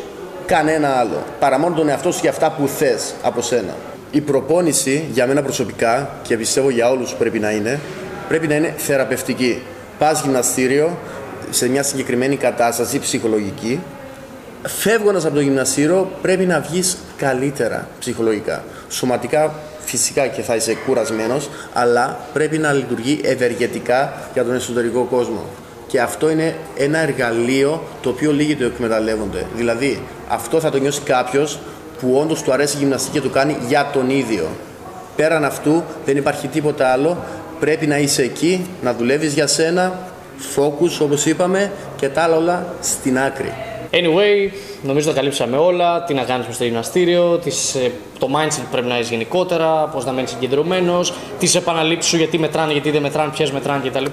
κανένα 0.46 0.88
άλλο. 0.88 1.22
Παρά 1.38 1.58
μόνο 1.58 1.74
τον 1.74 1.88
εαυτό 1.88 2.12
σου 2.12 2.20
και 2.20 2.28
αυτά 2.28 2.50
που 2.50 2.68
θες 2.68 3.14
από 3.22 3.40
σένα. 3.40 3.74
Η 4.10 4.20
προπόνηση 4.20 5.04
για 5.12 5.26
μένα 5.26 5.42
προσωπικά 5.42 6.10
και 6.22 6.36
πιστεύω 6.36 6.70
για 6.70 6.90
όλους 6.90 7.14
πρέπει 7.14 7.38
να 7.38 7.50
είναι, 7.50 7.80
πρέπει 8.28 8.46
να 8.46 8.54
είναι 8.54 8.74
θεραπευτική. 8.76 9.62
Πας 9.98 10.22
γυμναστήριο 10.22 10.98
σε 11.50 11.68
μια 11.68 11.82
συγκεκριμένη 11.82 12.36
κατάσταση 12.36 12.98
ψυχολογική, 12.98 13.80
φεύγοντας 14.62 15.24
από 15.24 15.34
το 15.34 15.40
γυμναστήριο 15.40 16.10
πρέπει 16.22 16.46
να 16.46 16.60
βγεις 16.60 16.96
καλύτερα 17.16 17.88
ψυχολογικά. 17.98 18.64
Σωματικά 18.88 19.54
φυσικά 19.84 20.26
και 20.26 20.42
θα 20.42 20.54
είσαι 20.54 20.76
κουρασμένος, 20.86 21.50
αλλά 21.72 22.18
πρέπει 22.32 22.58
να 22.58 22.72
λειτουργεί 22.72 23.20
ευεργετικά 23.22 24.12
για 24.32 24.44
τον 24.44 24.54
εσωτερικό 24.54 25.02
κόσμο. 25.10 25.44
Και 25.86 26.00
αυτό 26.00 26.30
είναι 26.30 26.54
ένα 26.76 26.98
εργαλείο 26.98 27.82
το 28.02 28.08
οποίο 28.08 28.32
λίγοι 28.32 28.56
το 28.56 28.64
εκμεταλλεύονται. 28.64 29.46
Δηλαδή, 29.56 30.02
αυτό 30.28 30.60
θα 30.60 30.70
το 30.70 30.78
νιώσει 30.78 31.00
κάποιος 31.00 31.58
που 32.00 32.16
όντως 32.20 32.42
του 32.42 32.52
αρέσει 32.52 32.76
η 32.76 32.78
γυμναστική 32.78 33.18
και 33.18 33.26
το 33.26 33.32
κάνει 33.32 33.56
για 33.68 33.90
τον 33.92 34.10
ίδιο. 34.10 34.48
Πέραν 35.16 35.44
αυτού 35.44 35.82
δεν 36.04 36.16
υπάρχει 36.16 36.48
τίποτα 36.48 36.92
άλλο. 36.92 37.24
Πρέπει 37.60 37.86
να 37.86 37.98
είσαι 37.98 38.22
εκεί, 38.22 38.66
να 38.82 38.94
δουλεύεις 38.94 39.32
για 39.32 39.46
σένα, 39.46 39.98
focus 40.56 40.98
όπως 41.00 41.26
είπαμε 41.26 41.72
και 41.96 42.08
τα 42.08 42.22
άλλα 42.22 42.36
όλα 42.36 42.66
στην 42.80 43.18
άκρη. 43.18 43.69
Anyway, 43.92 44.52
νομίζω 44.82 45.08
τα 45.08 45.14
καλύψαμε 45.14 45.56
όλα. 45.56 46.02
Τι 46.02 46.14
να 46.14 46.22
κάνει 46.22 46.44
στο 46.50 46.64
γυμναστήριο, 46.64 47.38
τις, 47.44 47.74
ε, 47.74 47.90
το 48.18 48.28
mindset 48.32 48.60
που 48.62 48.70
πρέπει 48.70 48.86
να 48.86 48.94
έχεις 48.94 49.08
γενικότερα, 49.08 49.90
πώς 49.94 50.04
να 50.04 50.12
μένεις 50.12 50.30
συγκεντρωμένος, 50.30 51.12
τις 51.38 51.54
επαναλήψεις 51.54 52.10
σου, 52.10 52.16
γιατί 52.16 52.38
μετράνε, 52.38 52.72
γιατί 52.72 52.90
δεν 52.90 53.02
μετράνε, 53.02 53.30
ποιες 53.30 53.50
μετράνε 53.50 53.88
κτλ. 53.88 54.04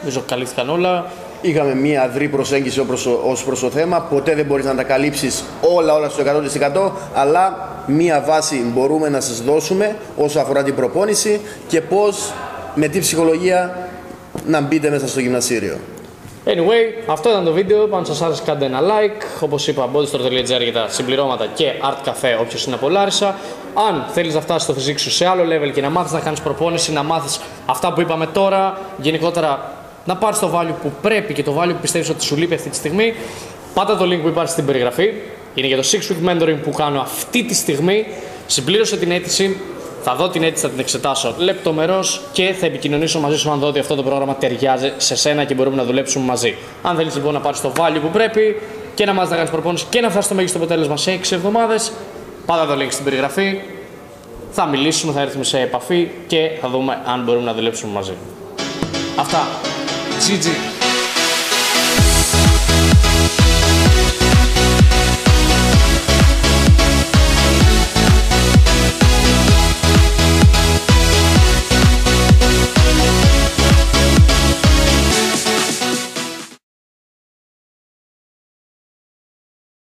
Νομίζω 0.00 0.22
καλύφθηκαν 0.26 0.70
όλα. 0.70 1.06
Είχαμε 1.42 1.74
μία 1.74 2.02
αδρή 2.02 2.28
προσέγγιση 2.28 2.86
ως 3.24 3.44
προς 3.44 3.60
το 3.60 3.70
θέμα. 3.70 4.00
Ποτέ 4.00 4.34
δεν 4.34 4.44
μπορείς 4.44 4.64
να 4.64 4.74
τα 4.74 4.82
καλύψεις 4.82 5.44
όλα 5.74 5.94
όλα 5.94 6.08
στο 6.08 6.22
100% 6.22 6.92
αλλά 7.14 7.68
μία 7.86 8.20
βάση 8.26 8.64
μπορούμε 8.74 9.08
να 9.08 9.20
σας 9.20 9.42
δώσουμε 9.42 9.96
όσο 10.16 10.40
αφορά 10.40 10.62
την 10.62 10.74
προπόνηση 10.74 11.40
και 11.68 11.80
πώς 11.80 12.32
με 12.74 12.88
τι 12.88 12.98
ψυχολογία 12.98 13.88
να 14.46 14.60
μπείτε 14.60 14.90
μέσα 14.90 15.08
στο 15.08 15.20
γυμναστήριο. 15.20 15.76
Anyway, 16.44 17.02
αυτό 17.06 17.30
ήταν 17.30 17.44
το 17.44 17.52
βίντεο. 17.52 17.88
Αν 17.92 18.06
σας 18.06 18.22
άρεσε, 18.22 18.42
κάντε 18.44 18.64
ένα 18.64 18.80
like. 18.80 19.42
Όπως 19.42 19.68
είπα, 19.68 19.88
bodystore.gr 19.94 20.62
για 20.62 20.72
τα 20.72 20.86
συμπληρώματα 20.88 21.46
και 21.54 21.72
Art 21.82 22.08
Cafe 22.08 22.40
όποιος 22.40 22.64
είναι 22.64 22.74
από 22.74 22.88
Λάρισα. 22.88 23.36
Αν 23.88 24.06
θέλεις 24.12 24.34
να 24.34 24.40
φτάσεις 24.40 24.66
το 24.66 24.72
φυσικό 24.72 24.98
σου 24.98 25.10
σε 25.10 25.26
άλλο 25.26 25.42
level 25.42 25.72
και 25.72 25.80
να 25.80 25.90
μάθεις 25.90 26.12
να 26.12 26.20
κάνεις 26.20 26.40
προπόνηση, 26.40 26.92
να 26.92 27.02
μάθεις 27.02 27.40
αυτά 27.66 27.92
που 27.92 28.00
είπαμε 28.00 28.26
τώρα, 28.26 28.78
γενικότερα 28.96 29.72
να 30.04 30.16
πάρεις 30.16 30.38
το 30.38 30.50
value 30.54 30.74
που 30.82 30.92
πρέπει 31.02 31.34
και 31.34 31.42
το 31.42 31.60
value 31.60 31.68
που 31.68 31.80
πιστεύεις 31.80 32.08
ότι 32.08 32.24
σου 32.24 32.36
λείπει 32.36 32.54
αυτή 32.54 32.68
τη 32.68 32.76
στιγμή, 32.76 33.14
πάτα 33.74 33.96
το 33.96 34.04
link 34.04 34.18
που 34.22 34.28
υπάρχει 34.28 34.52
στην 34.52 34.66
περιγραφή. 34.66 35.12
Είναι 35.54 35.66
για 35.66 35.76
το 35.76 35.82
6 35.82 36.12
week 36.12 36.30
mentoring 36.30 36.58
που 36.62 36.70
κάνω 36.70 37.00
αυτή 37.00 37.44
τη 37.44 37.54
στιγμή. 37.54 38.06
Συμπλήρωσε 38.46 38.96
την 38.96 39.10
αίτηση, 39.10 39.60
θα 40.02 40.14
δω 40.14 40.28
την 40.28 40.42
αίτηση, 40.42 40.62
θα 40.62 40.70
την 40.70 40.78
εξετάσω 40.78 41.34
λεπτομερώς 41.38 42.20
και 42.32 42.54
θα 42.60 42.66
επικοινωνήσω 42.66 43.20
μαζί 43.20 43.38
σου 43.38 43.50
αν 43.50 43.58
δω 43.58 43.66
ότι 43.66 43.78
αυτό 43.78 43.94
το 43.94 44.02
πρόγραμμα 44.02 44.34
ταιριάζει 44.34 44.92
σε 44.96 45.16
σένα 45.16 45.44
και 45.44 45.54
μπορούμε 45.54 45.76
να 45.76 45.84
δουλέψουμε 45.84 46.24
μαζί. 46.24 46.56
Αν 46.82 46.96
θέλεις 46.96 47.14
λοιπόν 47.14 47.32
να 47.32 47.40
πάρεις 47.40 47.60
το 47.60 47.72
value 47.78 48.00
που 48.02 48.08
πρέπει 48.12 48.60
και 48.94 49.04
να 49.04 49.12
μάθεις 49.12 49.30
να 49.30 49.36
κάνεις 49.36 49.50
προπόνηση 49.50 49.86
και 49.88 50.00
να 50.00 50.08
φτάσεις 50.08 50.24
στο 50.24 50.34
μέγιστο 50.34 50.58
αποτέλεσμα 50.58 50.96
σε 50.96 51.20
6 51.22 51.32
εβδομάδες, 51.32 51.92
πάτα 52.46 52.66
το 52.66 52.82
link 52.82 52.90
στην 52.90 53.04
περιγραφή. 53.04 53.60
Θα 54.50 54.66
μιλήσουμε, 54.66 55.12
θα 55.12 55.20
έρθουμε 55.20 55.44
σε 55.44 55.60
επαφή 55.60 56.10
και 56.26 56.50
θα 56.60 56.68
δούμε 56.68 56.98
αν 57.06 57.22
μπορούμε 57.24 57.44
να 57.44 57.54
δουλέψουμε 57.54 57.92
μαζί. 57.92 58.12
Αυτά. 59.16 59.46
GG. 60.28 60.71